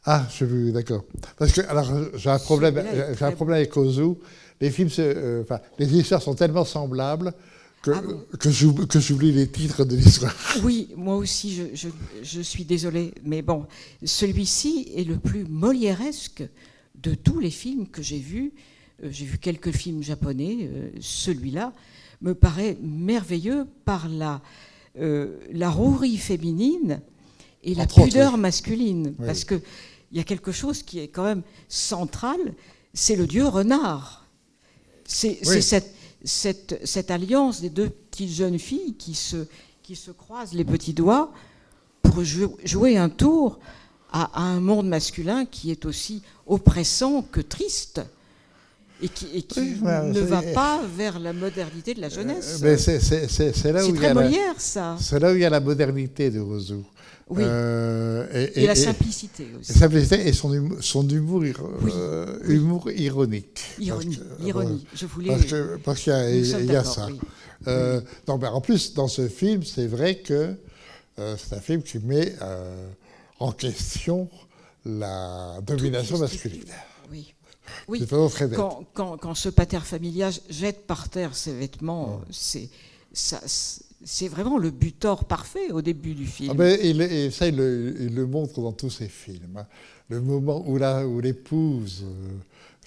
[0.05, 1.05] Ah, je vu, d'accord.
[1.37, 2.83] Parce que alors j'ai un problème,
[3.17, 4.15] j'ai un problème avec Ozu.
[4.59, 7.33] Les films, euh, enfin, les histoires sont tellement semblables
[7.81, 8.49] que, ah que
[8.99, 10.33] j'oublie les titres de l'histoire.
[10.63, 11.89] Oui, moi aussi, je,
[12.21, 13.65] je, suis désolée, mais bon,
[14.03, 16.43] celui-ci est le plus molièresque
[16.95, 18.53] de tous les films que j'ai vus.
[19.03, 21.73] Euh, j'ai vu quelques films japonais, euh, celui-là
[22.21, 24.41] me paraît merveilleux par la,
[24.97, 27.01] euh, la rouerie féminine
[27.63, 29.13] et la pudeur masculine.
[29.13, 29.43] Parce
[30.13, 32.37] qu'il y a quelque chose qui est quand même central,
[32.93, 34.27] c'est le dieu renard.
[35.05, 35.91] C'est cette,
[36.23, 39.47] cette, cette, alliance des deux petites jeunes filles qui se,
[39.81, 41.33] qui se croisent les petits doigts
[42.03, 43.59] pour jouer un tour
[44.11, 48.01] à, un monde masculin qui est aussi oppressant que triste
[49.01, 49.43] et qui,
[49.81, 52.61] ne va pas vers la modernité de la jeunesse.
[52.63, 54.95] Euh, c'est là où très Molière, ça.
[54.99, 56.85] C'est là où il y a la modernité de Rousseau.
[57.35, 57.43] Oui.
[57.45, 59.73] Euh, et, la simplicité aussi.
[59.73, 63.61] La simplicité et son humour, son humour, euh, humour ironique.
[63.79, 64.85] Ironie, ironie.
[64.93, 65.35] Je voulais.
[65.83, 67.07] Parce qu'il y a, ça.
[68.27, 70.55] non, mais en plus, dans ce film, c'est vrai que
[71.17, 72.35] c'est un film qui met
[73.39, 74.29] en question
[74.85, 76.63] la domination masculine.
[77.11, 77.33] Oui.
[77.87, 78.05] Oui.
[78.55, 82.69] Quand, quand, quand, ce pater familial jette par terre ses vêtements, c'est
[83.13, 83.41] ça,
[84.03, 86.51] c'est vraiment le butor parfait au début du film.
[86.51, 89.57] Ah ben, et ça, il le, montre dans tous ses films.
[89.57, 89.65] Hein.
[90.09, 90.77] Le moment où
[91.19, 92.03] l'épouse,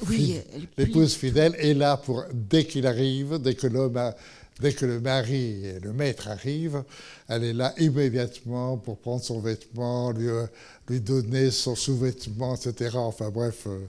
[0.03, 0.41] où euh,
[0.77, 4.15] l'épouse fidèle est là pour dès qu'il arrive, dès que l'homme a,
[4.61, 6.83] Dès que le mari et le maître arrivent,
[7.29, 10.47] elle est là immédiatement pour prendre son vêtement, lui, euh,
[10.89, 12.97] lui donner son sous-vêtement, etc.
[12.97, 13.67] Enfin bref.
[13.67, 13.81] Euh,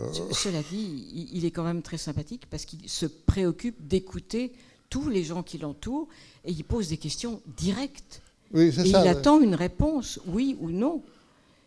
[0.00, 4.52] euh, cela dit, il est quand même très sympathique parce qu'il se préoccupe d'écouter
[4.92, 6.08] tous les gens qui l'entourent
[6.44, 8.20] et il pose des questions directes.
[8.52, 11.02] Oui, et il attend une réponse, oui ou non.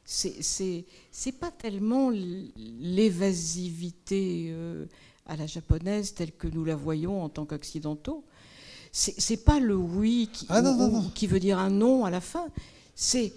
[0.05, 0.85] C'est
[1.39, 2.11] pas tellement
[2.55, 4.53] l'évasivité
[5.25, 8.23] à la japonaise telle que nous la voyons en tant qu'occidentaux
[8.95, 10.63] c'est pas le oui qui, ah,
[11.13, 12.47] qui, veut dire un non à la fin.
[12.95, 13.33] C'est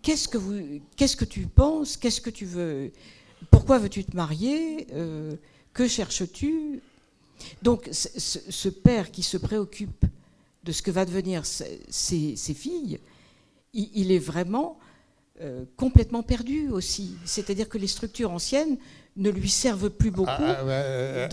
[0.00, 2.90] qu'est-ce que vous, qu'est-ce que tu penses, qu'est-ce que tu veux,
[3.50, 5.34] pourquoi veux-tu te marier, euh,
[5.74, 6.80] que cherches-tu.
[7.62, 10.04] Donc ce, père qui se préoccupe
[10.64, 12.98] de ce que va devenir ses, filles,
[13.72, 14.78] il, est vraiment
[15.40, 17.16] euh, complètement perdu aussi.
[17.24, 18.76] C'est-à-dire que les structures anciennes
[19.16, 20.30] ne lui servent plus beaucoup.
[20.30, 21.28] Ah, ah, euh,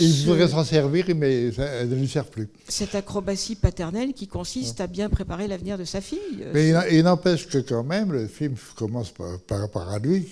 [0.00, 2.48] il voudrait s'en servir, mais elles ne lui servent plus.
[2.68, 6.18] Cette acrobatie paternelle qui consiste à bien préparer l'avenir de sa fille.
[6.40, 10.28] Euh, mais il, n'empêche que quand même, le film commence par, rapport à lui,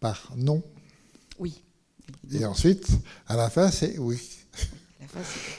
[0.00, 0.62] par non.
[1.38, 1.62] Oui.
[2.32, 2.86] Et ensuite,
[3.26, 4.18] à la fin, c'est oui.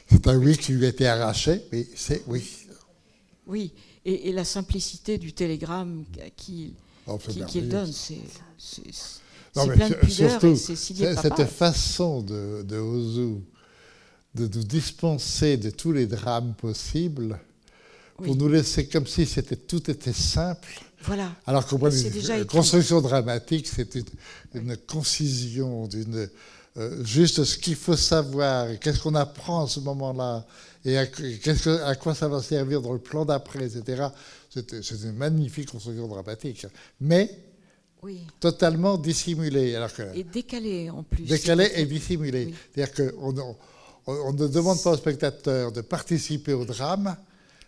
[0.10, 2.44] C'est un oui qui lui a été arraché, mais c'est oui.
[3.48, 3.74] Oui,
[4.06, 6.06] et, la simplicité du télégramme
[6.38, 6.74] qu'il
[7.08, 7.20] oh,
[7.64, 8.20] donne, c'est
[9.56, 13.42] non, mais surtout, cette façon de, de Ozu
[14.36, 17.40] de nous dispenser de tous les drames possibles
[18.16, 20.70] pour nous laisser comme si c'était tout était simple.
[21.04, 21.32] Voilà.
[21.48, 23.96] Alors qu'au point de construction dramatique, c'est
[24.54, 26.30] une, concision, d'une
[26.80, 30.46] euh, juste ce qu'il faut savoir, qu'est-ce qu'on apprend à ce moment-là,
[30.86, 34.08] et à, que, à, quoi ça va servir dans le plan d'après, etc.
[34.50, 34.72] C'est
[35.04, 36.66] une magnifique construction dramatique.
[37.02, 37.38] Mais
[38.40, 39.76] totalement dissimulé.
[39.76, 41.24] Alors que, et décalé en plus.
[41.24, 42.54] Décalé et dissimulé.
[42.74, 43.58] C'est-à-dire qu'on
[44.08, 47.16] on, ne demande pas au spectateur de participer au drame,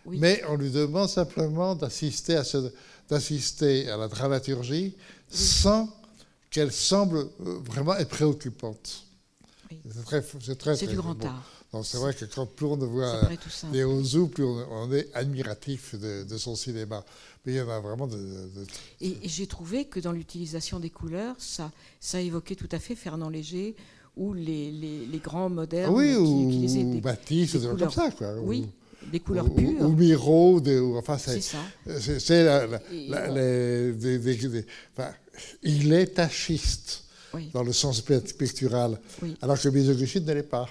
[0.06, 2.44] mais on lui demande simplement d'assister à,
[3.10, 4.96] d'assister à la dramaturgie
[5.28, 5.88] sans
[6.52, 9.06] qu'elle semble euh, vraiment être préoccupante.
[9.90, 11.50] C'est très, très, du grand art.
[11.82, 13.22] C'est vrai que quand plus on voit
[13.86, 17.02] Ozu, plus on, est admiratif de, de, son cinéma.
[17.44, 18.18] Mais il y en a vraiment de.
[19.00, 23.30] Et, j'ai trouvé que dans l'utilisation des couleurs, ça, ça évoquait tout à fait Fernand
[23.30, 23.74] Léger
[24.14, 28.10] ou les, les, les grands modernes oui, qui ou, utilisaient des, Baptiste, des, comme ça,
[28.10, 28.34] quoi.
[28.42, 28.68] Oui,
[29.10, 29.80] des couleurs pures.
[29.80, 31.58] Ou, Miro, de, enfin, c'est ça.
[31.98, 32.66] C'est la,
[34.96, 35.12] enfin,
[35.62, 37.04] il est tachiste
[37.52, 38.98] dans le sens pictural,
[39.40, 40.68] alors que Mizoguchi ne l'est pas.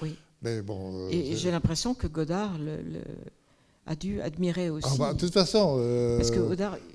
[0.00, 0.16] Oui.
[0.42, 3.02] Mais bon, euh, et j'ai l'impression que Godard le,
[3.86, 4.88] a dû admirer aussi.
[4.90, 6.20] Ah bah, de toute façon, euh,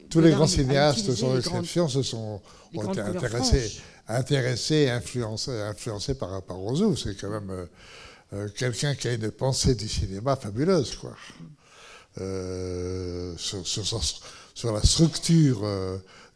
[0.10, 2.42] tous les grands cinéastes, sans exception, se sont
[2.74, 6.96] ont été intéressés, intéressés, influencés, influencés par, par Rousseau.
[6.96, 7.66] C'est quand même euh,
[8.34, 11.16] euh, quelqu'un qui a une pensée du cinéma fabuleuse, quoi.
[13.38, 15.62] Sur, la structure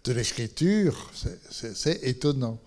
[0.03, 1.11] de l'écriture,
[1.49, 2.59] c'est étonnant.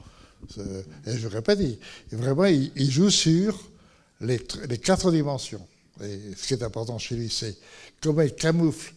[1.06, 1.78] Et je répète, il,
[2.18, 3.56] vraiment, il, joue sur
[4.20, 4.38] les,
[4.82, 5.64] quatre dimensions.
[6.02, 7.56] Et ce qui est important chez lui, c'est
[8.00, 8.92] comment il camoufle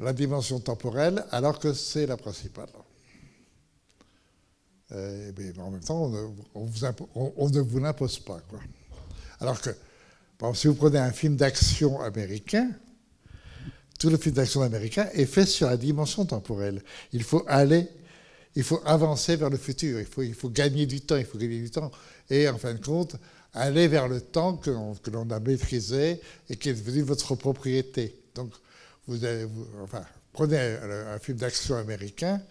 [0.00, 2.68] la dimension temporelle alors que c'est la principale.
[4.90, 6.12] mais en même temps,
[6.54, 8.40] on ne, vous l'impose pas.
[8.50, 8.60] Quoi.
[9.40, 9.70] Alors que,
[10.54, 12.70] si vous prenez un film d'action américain,
[13.98, 16.82] tout le film d'action américain est fait sur la dimension temporelle.
[17.12, 17.88] Il faut aller,
[18.54, 21.70] il faut avancer vers le futur, il faut, gagner du temps, il faut gagner du
[21.70, 21.90] temps.
[22.28, 23.16] Et en fin de compte,
[23.54, 26.20] aller vers le temps que, l'on a maîtrisé
[26.50, 28.14] et qui est devenu votre propriété.
[28.34, 28.52] Donc,
[29.06, 29.18] vous,
[29.82, 32.42] enfin, prenez un, film d'action américain,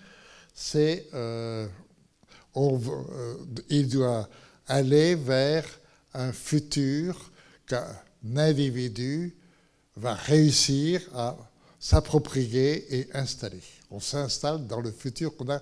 [0.53, 1.67] c'est euh,
[2.55, 2.77] euh,
[3.69, 4.29] il doit
[4.67, 5.65] aller vers
[6.15, 7.31] un futur
[7.67, 7.85] qu'un
[8.35, 9.35] individu
[9.95, 11.37] va réussir à
[11.79, 13.61] s'approprier et installer.
[13.91, 15.61] On s'installe dans le futur qu'on a,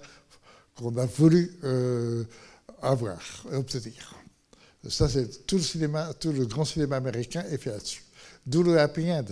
[0.76, 2.24] qu'on a voulu euh,
[2.82, 3.20] avoir,
[3.52, 4.16] obtenir.
[4.90, 8.04] Ça, c'est tout le cinéma, tout le grand cinéma américain est fait là-dessus.
[8.46, 9.26] D'où le happy end.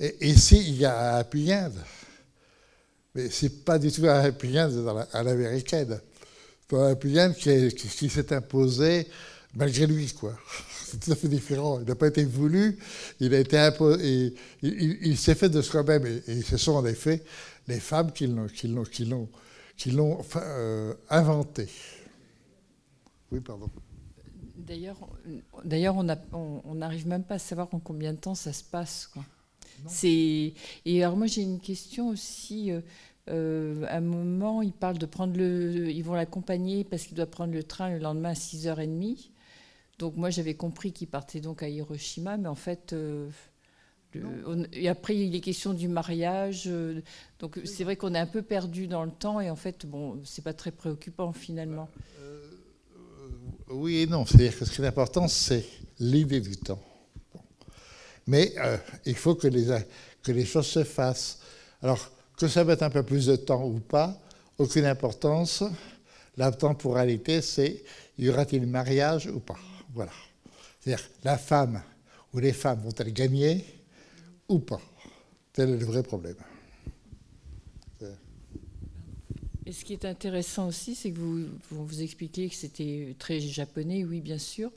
[0.00, 1.72] Et ici, il y a un happy end.
[3.14, 6.00] Mais ce n'est pas du tout un happy end à l'américaine.
[6.68, 9.08] C'est un happy end qui, qui s'est imposé
[9.56, 10.36] malgré lui, quoi.
[10.84, 11.80] C'est tout à fait différent.
[11.80, 12.78] Il n'a pas été voulu,
[13.18, 16.06] il a été imposé, il, s'est fait de soi-même.
[16.06, 17.24] Et, ce sont en effet
[17.66, 19.28] les femmes qui l'ont, qui l'ont, qui l'ont,
[19.76, 21.68] qui l'ont euh, inventé.
[23.32, 23.68] Oui, pardon.
[24.56, 24.96] D'ailleurs,
[25.64, 29.08] d'ailleurs on n'arrive même pas à savoir en combien de temps ça se passe.
[29.12, 29.24] Quoi.
[29.88, 30.54] C'est,
[30.84, 32.70] et alors moi j'ai une question aussi.
[32.70, 32.80] Euh,
[33.28, 37.26] euh, à un moment, ils parlent de prendre le, ils vont l'accompagner parce qu'il doit
[37.26, 39.30] prendre le train le lendemain à 6h30.
[39.98, 43.28] Donc moi j'avais compris qu'il partait donc à Hiroshima, mais en fait, euh,
[44.72, 46.70] et après il est question du mariage.
[47.38, 50.20] donc c'est vrai qu'on est un peu perdu dans le temps et en fait bon,
[50.24, 51.88] c'est pas très préoccupant finalement.
[53.70, 55.64] oui et non, c'est-à-dire que ce qui est important, c'est
[55.98, 56.80] l'idée du temps.
[58.26, 59.66] Mais euh, il faut que les,
[60.22, 61.38] que les choses se fassent.
[61.82, 64.18] Alors, que ça mette un peu plus de temps ou pas,
[64.58, 65.62] aucune importance.
[66.36, 67.82] La temporalité, c'est
[68.18, 69.58] y aura-t-il mariage ou pas?
[69.96, 70.12] Voilà.
[70.78, 71.82] C'est-à-dire, la femme
[72.34, 73.64] ou les femmes vont-elles gagner
[74.46, 74.80] ou pas?
[75.54, 76.36] Tel est le vrai problème.
[79.64, 83.40] Et ce qui est intéressant aussi, c'est que vous, vous, vous expliquez que c'était très
[83.40, 84.70] japonais, oui, bien sûr,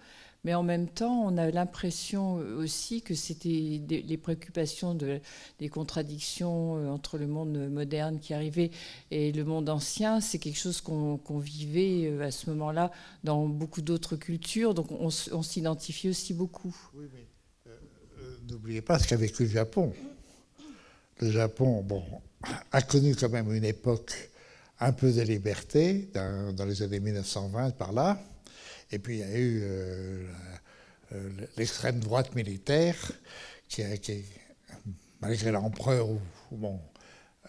[0.45, 5.19] mais en même temps, on a l'impression aussi que c'était les préoccupations de,
[5.59, 8.71] des contradictions euh, entre le monde moderne qui arrivait
[9.11, 10.21] et le monde ancien.
[10.21, 12.91] C'est quelque chose qu'on vivait euh, à ce moment-là
[13.25, 14.73] dans beaucoup d'autres cultures.
[14.73, 16.75] Donc on, s'identifie aussi beaucoup.
[16.93, 17.27] Oui, mais
[17.67, 19.93] euh, n'oubliez pas ce qu'a vécu le Japon.
[21.19, 21.85] Le Japon,
[22.71, 24.31] a connu quand même une époque
[24.79, 28.17] un peu de liberté dans les années 1920 par là.
[28.91, 30.25] Et puis il y a eu euh,
[31.13, 32.95] euh, l'extrême droite militaire
[33.67, 33.83] qui,
[35.21, 36.07] malgré l'empereur,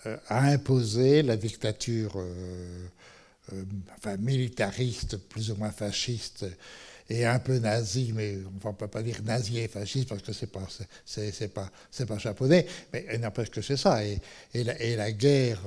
[0.07, 2.23] euh, a imposé la dictature
[3.97, 6.47] enfin, militariste, plus ou moins fasciste,
[7.09, 10.33] et un peu nazi, mais on ne peut pas dire nazi et fasciste parce que
[10.33, 10.67] c'est pas
[11.05, 14.05] c'est, pas c'est pas japonais, mais n'empêche que c'est ça.
[14.05, 14.21] Et,
[14.55, 15.61] la, guerre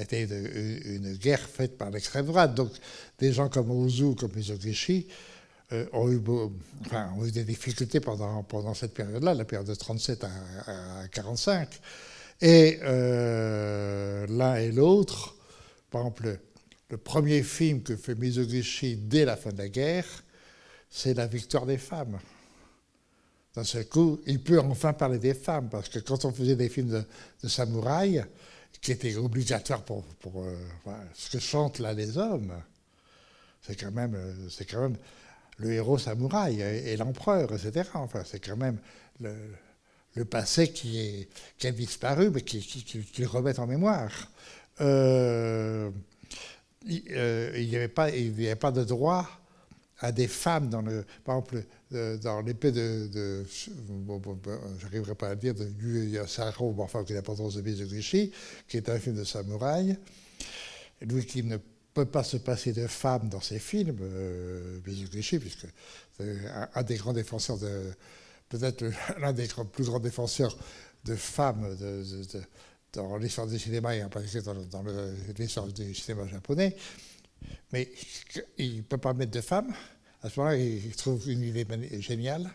[0.00, 2.54] était une, guerre faite par l'extrême droite.
[2.54, 2.72] Donc
[3.18, 5.06] des gens comme Ozu, comme Mizoguchi,
[5.72, 11.68] euh, ont, eu des difficultés pendant, cette période-là, la période de 37 à, 45.
[12.40, 15.36] Et euh, l'un et l'autre,
[15.90, 16.38] par exemple,
[16.88, 20.06] le premier film que fait Mizoguchi dès la fin de la guerre,
[20.90, 22.18] c'est La victoire des femmes.
[23.54, 26.68] D'un seul coup, il peut enfin parler des femmes, parce que quand on faisait des
[26.68, 27.04] films de,
[27.42, 28.24] de samouraï,
[28.80, 30.04] qui était obligatoire pour,
[30.36, 30.56] euh,
[31.14, 32.52] ce que chantent là les hommes,
[33.60, 34.96] c'est quand même, euh, c'est quand même
[35.58, 37.88] le héros samouraï et, l'empereur, etc.
[37.94, 38.78] Enfin, c'est quand même
[39.20, 41.28] le, passé qui, est,
[41.58, 44.30] qui a disparu, mais qui, qui, qui, remet en mémoire.
[44.80, 45.90] Euh,
[46.86, 49.39] il n'y avait, pas, il avait pas de droit
[50.00, 51.64] à des femmes dans le, par exemple,
[52.22, 53.44] dans l'épée de, de
[53.90, 54.20] bon,
[54.80, 58.32] j'arriverai pas à dire, de Yu Yasaro, enfin, qui est l'importance de Mizoguchi,
[58.66, 59.98] qui est un film de samouraï.
[61.02, 61.58] Lui qui ne
[61.92, 65.66] peut pas se passer de femmes dans ses films, euh, puisque
[66.16, 66.26] c'est
[66.74, 67.92] un, des grands défenseurs de,
[68.48, 68.84] peut-être
[69.20, 70.56] l'un des plus grands défenseurs
[71.04, 72.04] de femmes de,
[72.92, 74.84] dans l'histoire du cinéma et en particulier dans
[75.38, 76.76] l'histoire du cinéma japonais.
[77.72, 77.90] Mais
[78.58, 79.72] il ne peut pas mettre de femmes.
[80.22, 81.66] À ce moment-là, il trouve une idée
[82.00, 82.50] géniale.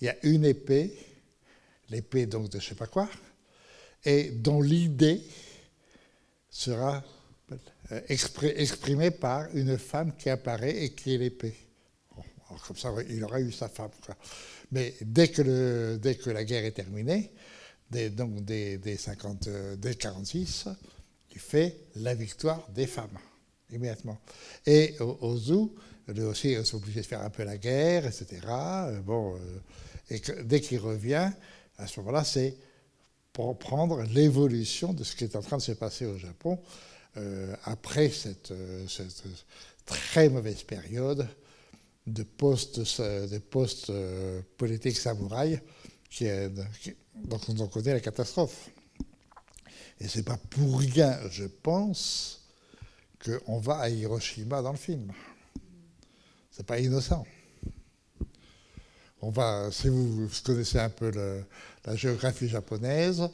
[0.00, 0.96] Il y a une épée,
[1.90, 3.08] l'épée donc de je ne sais pas quoi,
[4.04, 5.22] et dont l'idée
[6.48, 7.04] sera
[7.92, 11.54] euh, exprimée par une femme qui apparaît et qui est l'épée.
[12.66, 13.90] comme ça, il aura eu sa femme.
[14.72, 17.32] Mais dès que, la guerre est terminée,
[17.90, 20.68] dès, donc dès, 50, euh, 46,
[21.32, 23.18] il fait la victoire des femmes
[23.72, 24.18] immédiatement.
[24.66, 25.68] Et Ozu,
[26.08, 28.40] lui aussi, ils sont obligés de faire un peu la guerre, etc.
[28.48, 29.38] Euh, bon, euh,
[30.10, 31.30] et dès qu'il revient,
[31.78, 32.56] à ce moment-là, c'est
[33.32, 36.58] pour prendre l'évolution de ce qui est en train de se passer au Japon
[37.16, 38.52] euh, après cette,
[39.86, 41.28] très mauvaise période
[42.06, 42.80] de postes,
[43.28, 43.92] des postes
[44.56, 45.60] politiques samouraïs
[46.08, 46.26] qui,
[46.80, 48.70] qui, donc on connaît la catastrophe.
[50.00, 52.39] Et c'est pas pour rien, je pense,
[53.24, 55.12] qu'on va à Hiroshima dans le film.
[56.50, 57.24] C'est pas innocent.
[59.22, 61.10] On va, si vous connaissez un peu
[61.84, 63.28] la géographie japonaise,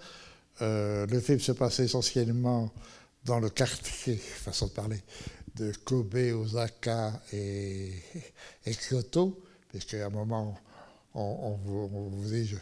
[0.63, 2.73] euh, le film se passe essentiellement
[3.25, 5.01] dans le quartier, façon de parler,
[5.55, 7.93] de Kobe, Osaka et,
[8.65, 10.59] Kyoto, puisqu'à un moment,
[11.15, 12.55] on, vous, dit,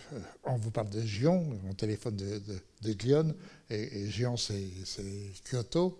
[0.45, 2.41] on, vous, parle de Gion, on téléphone de,
[2.83, 3.35] de, Gion,
[3.71, 4.71] et, Gion c'est
[5.45, 5.99] Kyoto,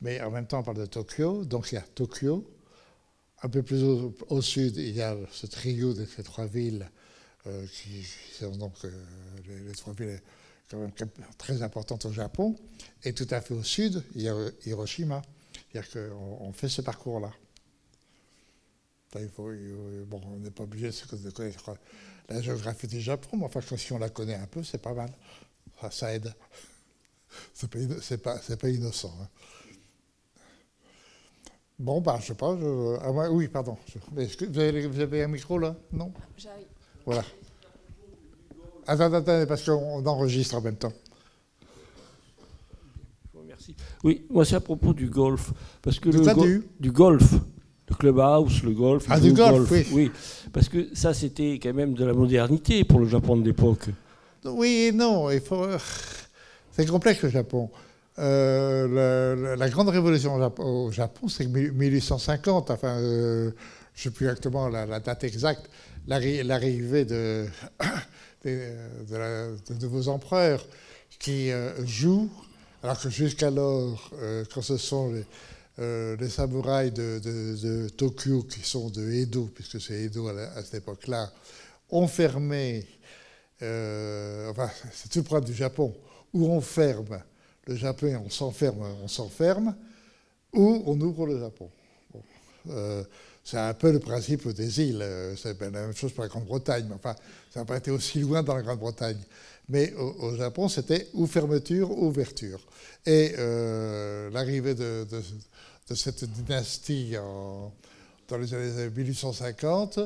[0.00, 2.44] mais en même temps on parle de Tokyo, donc il y a Tokyo,
[3.42, 6.90] un peu plus au, sud, il y a ce trio de ces trois villes,
[7.46, 8.02] euh, qui,
[8.38, 8.90] sont donc euh,
[9.66, 10.20] les, trois villes
[10.70, 10.90] quand même
[11.38, 12.56] très importantes au Japon.
[13.04, 14.34] Et tout à fait au sud, il y a
[14.64, 15.22] Hiroshima.
[15.70, 17.30] C'est-à-dire qu'on fait ce parcours-là.
[19.14, 21.76] bon, on n'est pas obligé de connaître
[22.28, 25.12] la géographie du Japon, mais enfin, si on la connaît un peu, c'est pas mal.
[25.90, 26.34] Ça, aide.
[27.54, 29.12] C'est pas, pas, pas, innocent.
[29.20, 29.28] Hein.
[31.78, 32.56] Bon, bah, je sais pas.
[33.02, 33.76] Ah, oui, pardon.
[34.10, 35.76] vous, avez, vous, avez, un micro là?
[35.92, 36.10] Non?
[36.38, 36.66] J'arrive.
[37.04, 37.22] Voilà.
[38.86, 40.92] Attends, attends, parce qu'on enregistre en même temps.
[43.46, 43.76] Merci.
[44.04, 45.52] Oui, moi c'est à propos du golf.
[45.82, 46.92] Parce que le du?
[46.92, 47.34] golf,
[47.88, 49.06] le clubhouse, le golf.
[49.08, 49.86] Ah, du golf, oui.
[49.92, 50.12] oui.
[50.52, 53.86] Parce que ça, c'était quand même de la modernité pour le Japon de l'époque.
[54.44, 55.30] Oui et non.
[55.30, 55.66] Il faut...
[56.70, 57.70] C'est complexe le Japon.
[58.18, 62.70] Euh, la, grande révolution au Japon, c'est 1850.
[62.70, 63.50] Enfin, euh,
[63.94, 65.68] je ne sais plus exactement la, date exacte.
[66.06, 67.46] L'arrivée de,
[68.44, 70.64] de, nouveaux empereurs
[71.18, 72.30] qui euh, jouent,
[72.82, 74.10] alors que jusqu'alors,
[74.54, 80.28] quand ce sont les, les samouraïs de, Tokyo qui sont de Edo, puisque c'est Edo
[80.28, 81.30] à, cette époque-là,
[81.90, 82.86] ont fermé,
[83.60, 85.94] enfin, c'est tout le problème du Japon,
[86.32, 87.20] où on ferme
[87.66, 89.74] le Japon, on s'enferme, on s'enferme,
[90.52, 91.70] ou on ouvre le Japon.
[92.70, 93.04] Euh,
[93.44, 95.02] c'est un peu le principe des îles.
[95.02, 97.14] Euh, c'est la même chose pour la Grande-Bretagne, enfin,
[97.52, 99.18] ça n'a pas été aussi loin dans la Grande-Bretagne.
[99.68, 102.60] Mais au, Japon, c'était ou fermeture ou ouverture.
[103.04, 105.04] Et euh, l'arrivée de,
[105.92, 107.14] cette dynastie
[108.28, 109.98] dans les années 1850,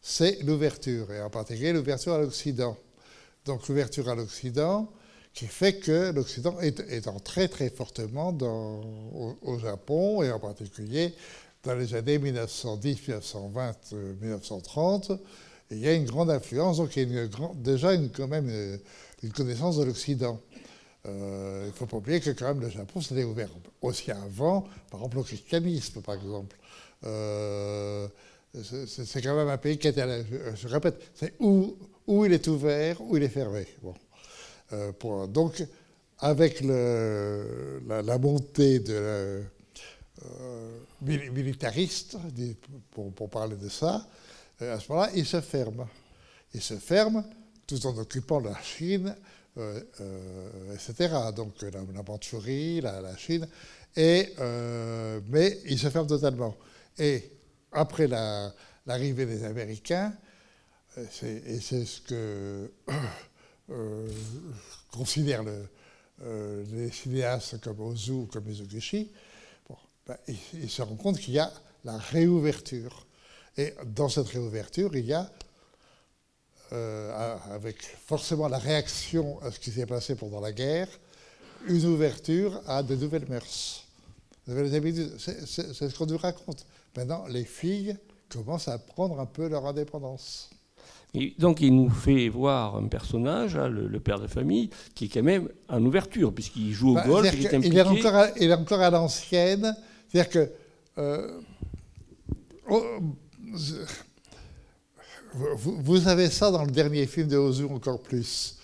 [0.00, 2.76] c'est l'ouverture, et en particulier l'ouverture à l'Occident.
[3.44, 4.88] Donc l'ouverture à l'Occident,
[5.38, 8.36] qui fait que l'Occident est, entré très fortement
[9.40, 11.14] au, Japon, et en particulier
[11.62, 15.12] dans les années 1910, 1920, 1930.
[15.70, 18.50] il y a une grande influence, donc il y a déjà une, quand même
[19.22, 20.40] une, connaissance de l'Occident.
[21.06, 24.62] Euh, il ne faut pas oublier que quand même le Japon s'était ouvert aussi avant,
[24.90, 26.56] par exemple au christianisme, par exemple.
[27.04, 28.08] Euh,
[28.60, 30.02] c'est quand même un pays qui a été,
[30.56, 31.76] je, répète, c'est où,
[32.24, 33.68] il est ouvert, où il est fermé.
[34.72, 35.64] Euh, donc,
[36.18, 39.42] avec la, montée de
[40.24, 42.16] euh, militariste,
[42.90, 44.06] pour, parler de ça,
[44.62, 45.86] euh, à ce moment-là, il se ferme.
[46.54, 47.24] Il se ferme
[47.66, 49.14] tout en occupant la Chine,
[50.72, 51.14] etc.
[51.36, 53.46] Donc la, la la, Chine.
[53.94, 54.34] Et,
[55.28, 56.56] mais il se ferme totalement.
[56.98, 57.30] Et
[57.72, 60.14] après l'arrivée des Américains,
[60.96, 62.72] et c'est ce que
[63.70, 64.08] euh,
[64.90, 65.44] considère
[66.22, 69.10] euh, les cinéastes comme Ozu ou comme Mizoguchi,
[69.68, 70.16] bon, ben,
[70.68, 71.52] se rend compte qu'il y a
[71.84, 73.06] la réouverture.
[73.56, 75.30] Et dans cette réouverture, il y a,
[76.72, 80.88] euh, avec forcément la réaction à ce qui s'est passé pendant la guerre,
[81.66, 83.84] une ouverture à de nouvelles mœurs.
[84.46, 86.64] C'est ce qu'on nous raconte.
[86.96, 87.96] Maintenant, les filles
[88.30, 90.50] commencent à prendre un peu leur indépendance
[91.38, 95.22] donc il nous fait voir un personnage, hein, le, père de famille, qui est quand
[95.22, 97.74] même en ouverture, puisqu'il joue au bah, golf, il est impliqué.
[97.74, 99.74] Il est encore à, il est encore à l'ancienne,
[100.08, 100.50] c'est-à-dire que...
[100.98, 101.40] Euh,
[102.68, 102.84] oh,
[105.54, 108.56] vous, avez ça dans le dernier film de Ozu encore plus.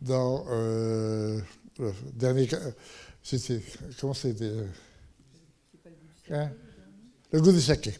[0.00, 1.40] Dans euh,
[1.78, 2.48] le dernier...
[4.00, 4.52] Comment c'était
[6.30, 6.50] hein
[7.32, 7.94] Le goût du saké,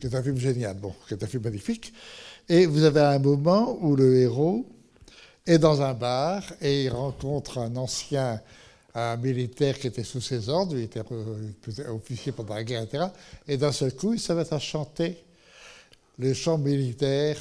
[0.00, 1.92] qui est un film génial, bon, qui est un film magnifique.
[2.48, 4.66] Et vous avez un moment où le héros
[5.46, 8.40] est dans un bar et il rencontre un ancien
[8.94, 11.02] un militaire qui était sous ses ordres, il était
[11.88, 13.06] officier pendant la guerre, etc.
[13.48, 15.24] Et d'un seul coup, il se met à chanter
[16.18, 17.38] le chant militaire.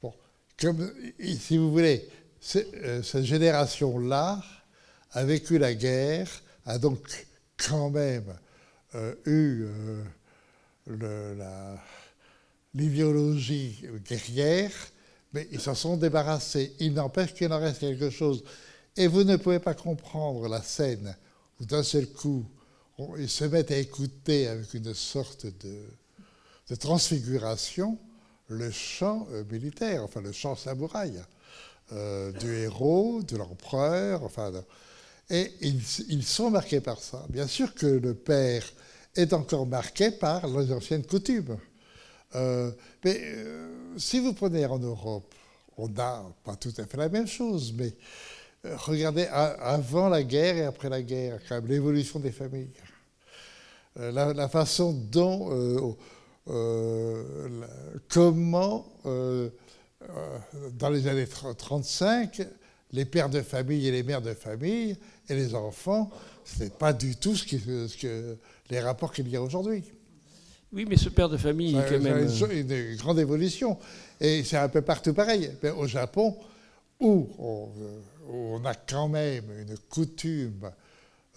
[0.00, 0.14] Bon,
[0.60, 2.08] comme, si vous voulez,
[2.56, 4.40] euh, cette génération-là
[5.12, 6.28] a vécu la guerre,
[6.64, 7.00] a donc
[7.56, 8.32] quand même
[8.94, 10.04] euh, eu euh,
[10.86, 11.76] le, la,
[12.74, 14.72] l'idéologie guerrière,
[15.32, 16.74] mais ils s'en sont débarrassés.
[16.80, 18.44] Il n'empêche qu'il en reste quelque chose.
[18.96, 21.16] Et vous ne pouvez pas comprendre la scène
[21.60, 22.44] où d'un seul coup,
[23.18, 27.98] ils se mettent à écouter avec une sorte de, transfiguration
[28.48, 31.20] le chant euh, militaire, enfin le chant samouraï,
[31.92, 34.52] euh, du héros, de l'empereur, enfin.
[35.30, 37.24] Et ils, sont marqués par ça.
[37.30, 38.62] Bien sûr que le père
[39.16, 41.56] est encore marqué par les anciennes coutumes.
[42.34, 42.70] Euh,
[43.04, 43.20] mais
[43.96, 45.32] si vous prenez en Europe,
[45.76, 47.92] on n'a pas tout à fait la même chose, mais
[48.64, 52.70] regardez avant la guerre et après la guerre, quand même, l'évolution des familles.
[54.00, 55.92] Euh, la, façon dont, euh,
[56.48, 57.48] euh,
[58.08, 62.42] comment, dans les années 35,
[62.92, 64.96] les pères de famille et les mères de famille
[65.28, 66.10] et les enfants,
[66.44, 68.36] ce n'est pas du tout ce, que,
[68.70, 69.84] les rapports qu'il y a aujourd'hui.
[70.74, 72.28] Oui, mais ce père de famille est quand même...
[72.50, 73.78] Une, une, grande évolution.
[74.20, 75.50] Et c'est un peu partout pareil.
[75.76, 76.36] au Japon,
[76.98, 77.28] où
[78.28, 80.70] on, a quand même une coutume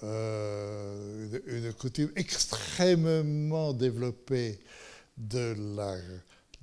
[0.04, 4.60] euh, une, coutume extrêmement développée
[5.18, 5.56] de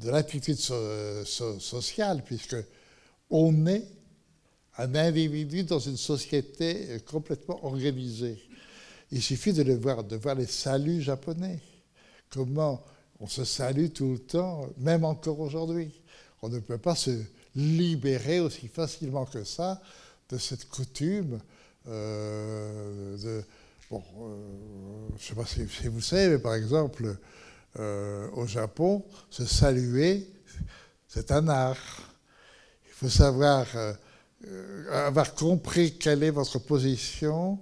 [0.04, 2.56] l'attitude la, sociale, puisque
[3.30, 3.84] on est
[4.78, 8.40] un individu dans une société complètement organisée.
[9.10, 11.60] Il suffit de, le voir, de voir les saluts japonais.
[12.34, 12.82] Comment
[13.20, 16.02] on se salue tout le temps, même encore aujourd'hui.
[16.42, 17.22] On ne peut pas se
[17.54, 19.80] libérer aussi facilement que ça
[20.28, 21.38] de cette coutume
[21.86, 23.42] euh,
[23.90, 27.16] bon, euh, je ne sais pas si, vous savez, mais par exemple,
[27.78, 30.28] euh, au Japon, se saluer,
[31.08, 31.76] c'est un art.
[32.86, 33.66] Il faut savoir
[34.92, 37.58] avoir compris quelle est votre position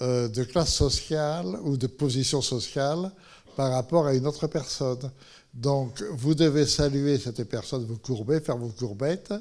[0.00, 3.12] de classe sociale ou de position sociale
[3.54, 5.10] par rapport à une autre personne.
[5.52, 9.34] Donc, vous devez saluer cette personne, vous courbez, faire vos courbettes,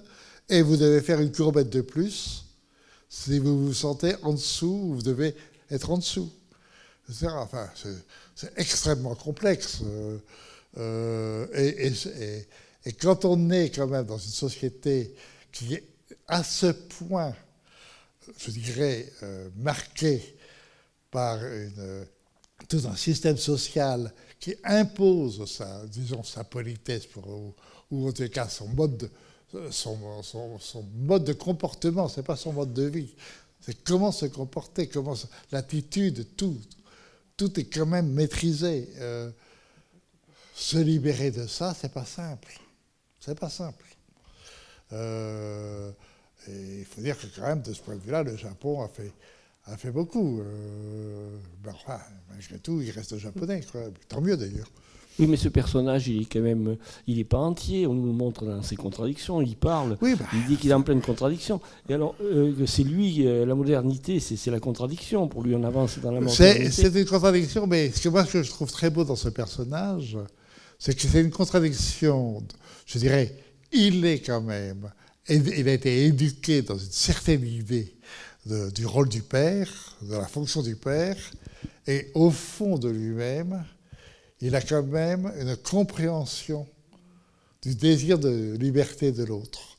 [0.49, 2.43] et vous devez faire une courbette de plus
[3.13, 5.35] si vous vous sentez en dessous, vous devez
[5.69, 6.31] être en dessous.
[7.23, 7.69] Enfin,
[8.35, 9.81] c'est extrêmement complexe.
[9.83, 10.17] Euh,
[10.77, 11.91] euh,
[12.83, 15.13] et, quand on est quand même dans une société
[15.51, 15.83] qui est
[16.27, 17.35] à ce point,
[18.39, 20.35] je dirais, euh, marquée
[21.11, 21.39] par
[22.67, 27.53] tout un système social qui impose sa, disons, sa politesse, pour,
[27.91, 29.09] ou, en tout cas son mode de,
[29.71, 29.97] son,
[30.95, 33.13] mode de comportement, c'est pas son mode de vie.
[33.61, 35.15] C'est comment se comporter, comment
[35.51, 36.57] l'attitude, tout,
[37.37, 38.89] tout est quand même maîtrisé.
[38.97, 39.31] Euh,
[40.55, 42.59] se libérer de ça, c'est pas simple.
[43.19, 43.85] C'est pas simple.
[44.91, 45.91] Euh,
[46.47, 48.87] et il faut dire que quand même, de ce point de vue-là, le Japon a
[48.87, 49.11] fait,
[49.65, 50.39] a fait beaucoup.
[50.39, 51.99] Euh, ben, enfin,
[52.29, 53.61] malgré tout, il reste japonais.
[54.07, 54.69] Tant mieux d'ailleurs.
[55.19, 57.85] Oui, mais ce personnage, il est quand même, il n'est pas entier.
[57.85, 59.41] On nous le montre dans ses contradictions.
[59.41, 60.07] Il parle, bah.
[60.33, 61.61] il dit qu'il est en pleine contradiction.
[61.87, 65.27] Et alors, euh, c'est lui, euh, la modernité, c'est la contradiction.
[65.27, 66.71] Pour lui, on avance dans la modernité.
[66.71, 69.29] C'est une contradiction, mais ce que moi, ce que je trouve très beau dans ce
[69.29, 70.17] personnage,
[70.79, 72.41] c'est que c'est une contradiction.
[72.87, 73.37] Je dirais,
[73.71, 74.89] il est quand même,
[75.29, 77.93] il a été éduqué dans une certaine idée
[78.45, 81.17] du rôle du père, de la fonction du père,
[81.87, 83.63] et au fond de lui-même
[84.43, 86.67] il a quand même une compréhension
[87.61, 89.77] du désir de liberté de l'autre.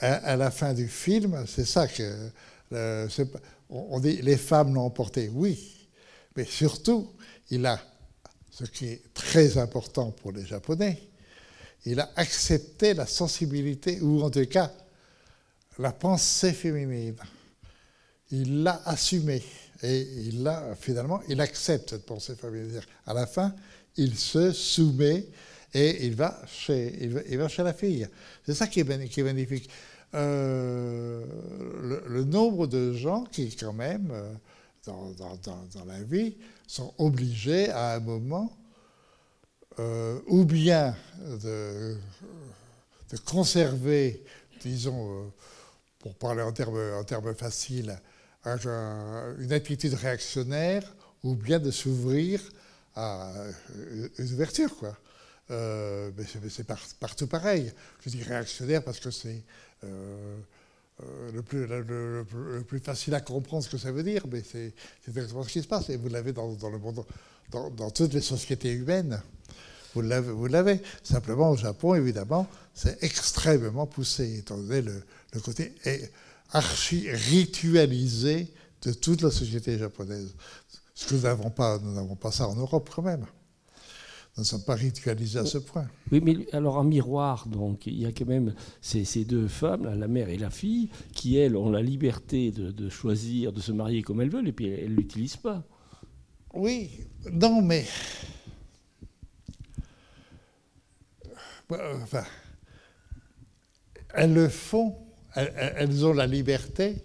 [0.00, 2.30] À, la fin du film, c'est ça que
[2.74, 3.08] euh,
[3.70, 5.88] on dit les femmes l'ont emporté, oui,
[6.36, 7.10] mais surtout,
[7.48, 7.80] il a
[8.50, 11.00] ce qui est très important pour les Japonais,
[11.86, 14.70] il a accepté la sensibilité, ou en tout cas
[15.78, 17.16] la pensée féminine.
[18.30, 19.42] Il l'a assumée.
[19.82, 22.82] Et il a, finalement, il accepte cette pensée familière.
[23.06, 23.54] À la fin,
[23.96, 25.26] il se soumet
[25.72, 28.06] et il va chez, il va, chez la fille.
[28.44, 29.70] C'est ça qui est, magnifique.
[30.14, 31.24] Euh,
[32.06, 34.34] le, nombre de gens qui, quand même, euh,
[34.86, 38.56] dans, la vie, sont obligés à un moment
[39.78, 40.96] euh, ou bien
[41.42, 41.96] de,
[43.24, 44.24] conserver,
[44.60, 45.32] disons,
[46.00, 46.52] pour parler en
[47.04, 47.98] termes faciles,
[48.44, 52.40] une attitude réactionnaire ou bien de s'ouvrir
[52.96, 53.32] à
[54.18, 54.74] une ouverture.
[54.76, 54.96] Quoi.
[55.50, 56.66] Euh, mais c'est
[56.98, 57.72] partout pareil.
[58.04, 59.42] Je dis réactionnaire parce que c'est
[59.84, 60.38] euh,
[61.02, 64.72] euh, le, plus, le, plus, facile à comprendre ce que ça veut dire, mais c'est
[65.08, 65.90] exactement ce qui se passe.
[65.90, 67.04] Et vous l'avez dans, le monde,
[67.50, 69.20] dans, dans, toutes les sociétés humaines.
[69.92, 70.80] Vous l'avez.
[71.02, 75.74] Simplement, au Japon, évidemment, c'est extrêmement poussé, étant donné le côté
[76.52, 80.34] archi-ritualisé de toute la société japonaise.
[80.94, 83.26] Ce que nous n'avons pas, nous n'avons pas ça en Europe quand même.
[84.36, 85.86] ne sommes pas ritualisés à ce point.
[86.12, 89.98] Oui, mais alors en miroir, donc, il y a quand même ces, ces deux femmes,
[89.98, 94.02] la mère et la fille, qui, elles, ont la liberté de, choisir, de se marier
[94.02, 95.64] comme elles veulent, et puis elles ne l'utilisent pas.
[96.52, 96.90] Oui,
[97.32, 97.86] non, mais...
[102.02, 102.24] Enfin,
[104.14, 104.96] elles le font,
[105.34, 106.96] elles ont la liberté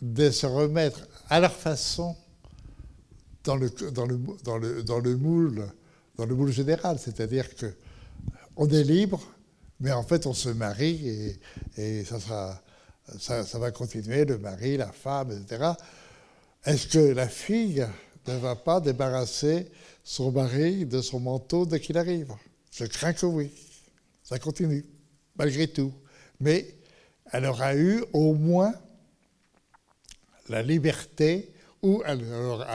[0.00, 2.16] de se remettre à leur façon
[3.44, 3.68] dans le,
[5.16, 7.74] moule général, c'est-à-dire que
[8.56, 9.20] on est libre,
[9.80, 11.38] mais en fait on se marie
[11.76, 12.62] et, ça,
[13.18, 15.72] ça, va continuer, le mari, la femme, etc.
[16.64, 17.84] Est-ce que la fille
[18.28, 19.70] ne va pas débarrasser
[20.04, 22.32] son mari de son manteau dès qu'il arrive?
[22.70, 23.50] Je crains que oui.
[24.22, 24.84] Ça continue,
[25.36, 25.92] malgré tout.
[26.40, 26.74] Mais
[27.32, 28.74] elle aura eu au moins
[30.48, 31.50] la liberté,
[31.82, 32.22] ou elle,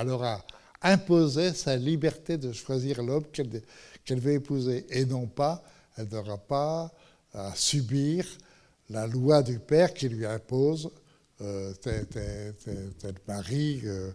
[0.10, 0.44] aura
[0.82, 4.86] imposer sa liberté de choisir l'homme qu'elle veut épouser.
[4.90, 5.64] Et non pas,
[5.96, 6.92] elle n'aura pas
[7.34, 8.26] à subir
[8.90, 10.90] la loi du père qui lui impose
[11.42, 12.08] euh, tel,
[13.28, 14.12] mari, euh,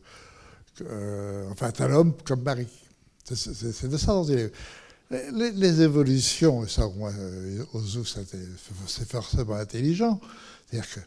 [0.81, 2.67] euh, enfin tel homme comme mari.
[3.25, 4.53] C'est de ça dont il est.
[5.13, 6.89] Les, évolutions, ça,
[7.75, 8.01] Ozu,
[8.87, 10.19] c'est forcément intelligent.
[10.71, 11.01] C'est-à-dire que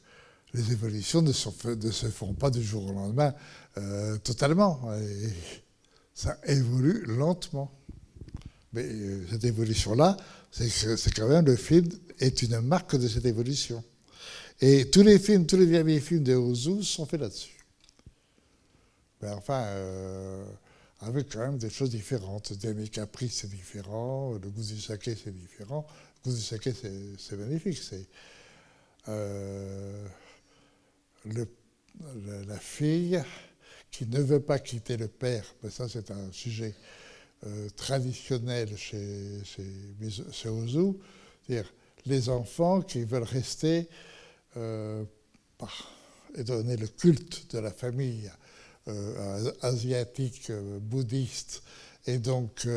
[0.54, 3.34] les évolutions ne, se font pas du jour au lendemain
[3.78, 4.88] euh, totalement.
[6.14, 7.72] Ça évolue lentement.
[8.74, 10.18] Mais euh, cette évolution-là,
[10.52, 11.90] c'est quand même le film
[12.20, 13.84] est une marque de cette évolution.
[14.62, 17.58] Et tous les films, tous les derniers films de Ozu sont faits là-dessus.
[19.22, 20.46] Mais enfin, euh,
[21.02, 22.54] avec quand même des choses différentes.
[22.54, 24.34] Demi Capri, c'est différent.
[24.34, 25.86] Le goût du saké, c'est différent.
[26.24, 27.78] Le goût du saké, c'est magnifique.
[27.78, 28.08] C'est
[32.48, 33.22] la fille
[33.92, 36.76] qui ne veut pas quitter le père, mais ça c'est un sujet
[37.46, 40.98] euh, traditionnel chez, chez, Ozu,
[41.46, 41.72] c'est-à-dire
[42.06, 43.88] les enfants qui veulent rester
[44.58, 45.04] euh,
[45.58, 45.92] par,
[46.36, 48.45] et donner le culte de la famille euh,
[49.62, 51.64] asiatique, bouddhiste
[52.06, 52.68] et donc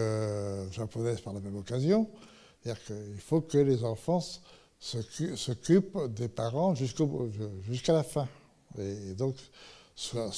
[0.71, 2.09] japonaise par la même occasion.
[2.63, 4.23] C'est-à-dire qu'il faut que les enfants
[4.81, 8.29] s'occupent des parents jusqu'à la fin.
[8.79, 9.37] Et donc,
[9.95, 10.31] soit,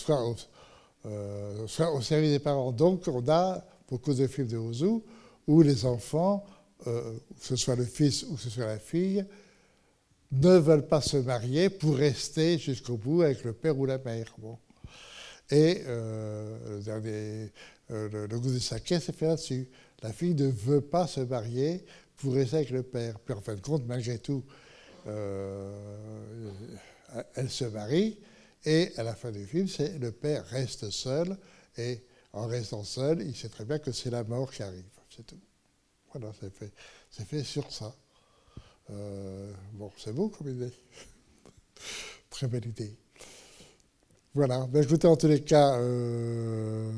[1.07, 2.73] euh, au service des parents.
[2.73, 5.01] Donc, on a beaucoup de films de Ozu
[5.47, 6.45] où les enfants,
[6.87, 9.25] euh, que ce soit le fils ou que ce soit la fille,
[10.33, 14.35] ne veulent pas se marier pour rester jusqu'au bout avec le père ou la mère.
[15.51, 17.53] Et euh, le, dernier,
[17.89, 19.69] le, goût du saké, c'est fait là-dessus.
[20.03, 21.85] La fille ne veut pas se marier
[22.17, 23.19] pour rester avec le père.
[23.19, 24.45] Puis en fin de compte, malgré tout,
[27.35, 28.19] elle se marie
[28.65, 31.37] et à la fin du film, c'est le père reste seul,
[31.79, 34.85] et en restant seul, il sait très bien que c'est la mort qui arrive.
[35.09, 35.41] C'est tout.
[36.13, 36.73] Voilà, c'est fait,
[37.11, 37.95] c'est fait sur ça.
[38.91, 40.73] Euh, bon, c'est beau comme idée.
[42.31, 42.97] très belle idée.
[44.35, 44.67] Voilà.
[44.69, 46.91] Ben, écoutez, en tous les cas, euh,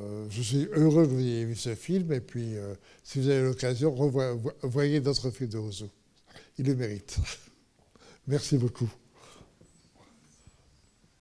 [0.00, 2.12] euh, je suis heureux que vous ayez vu ce film.
[2.12, 2.54] Et puis,
[3.02, 3.94] si vous avez l'occasion,
[4.62, 5.84] voyez d'autres films de Ozu.
[6.58, 7.18] Il le mérite.
[8.26, 8.90] Merci beaucoup.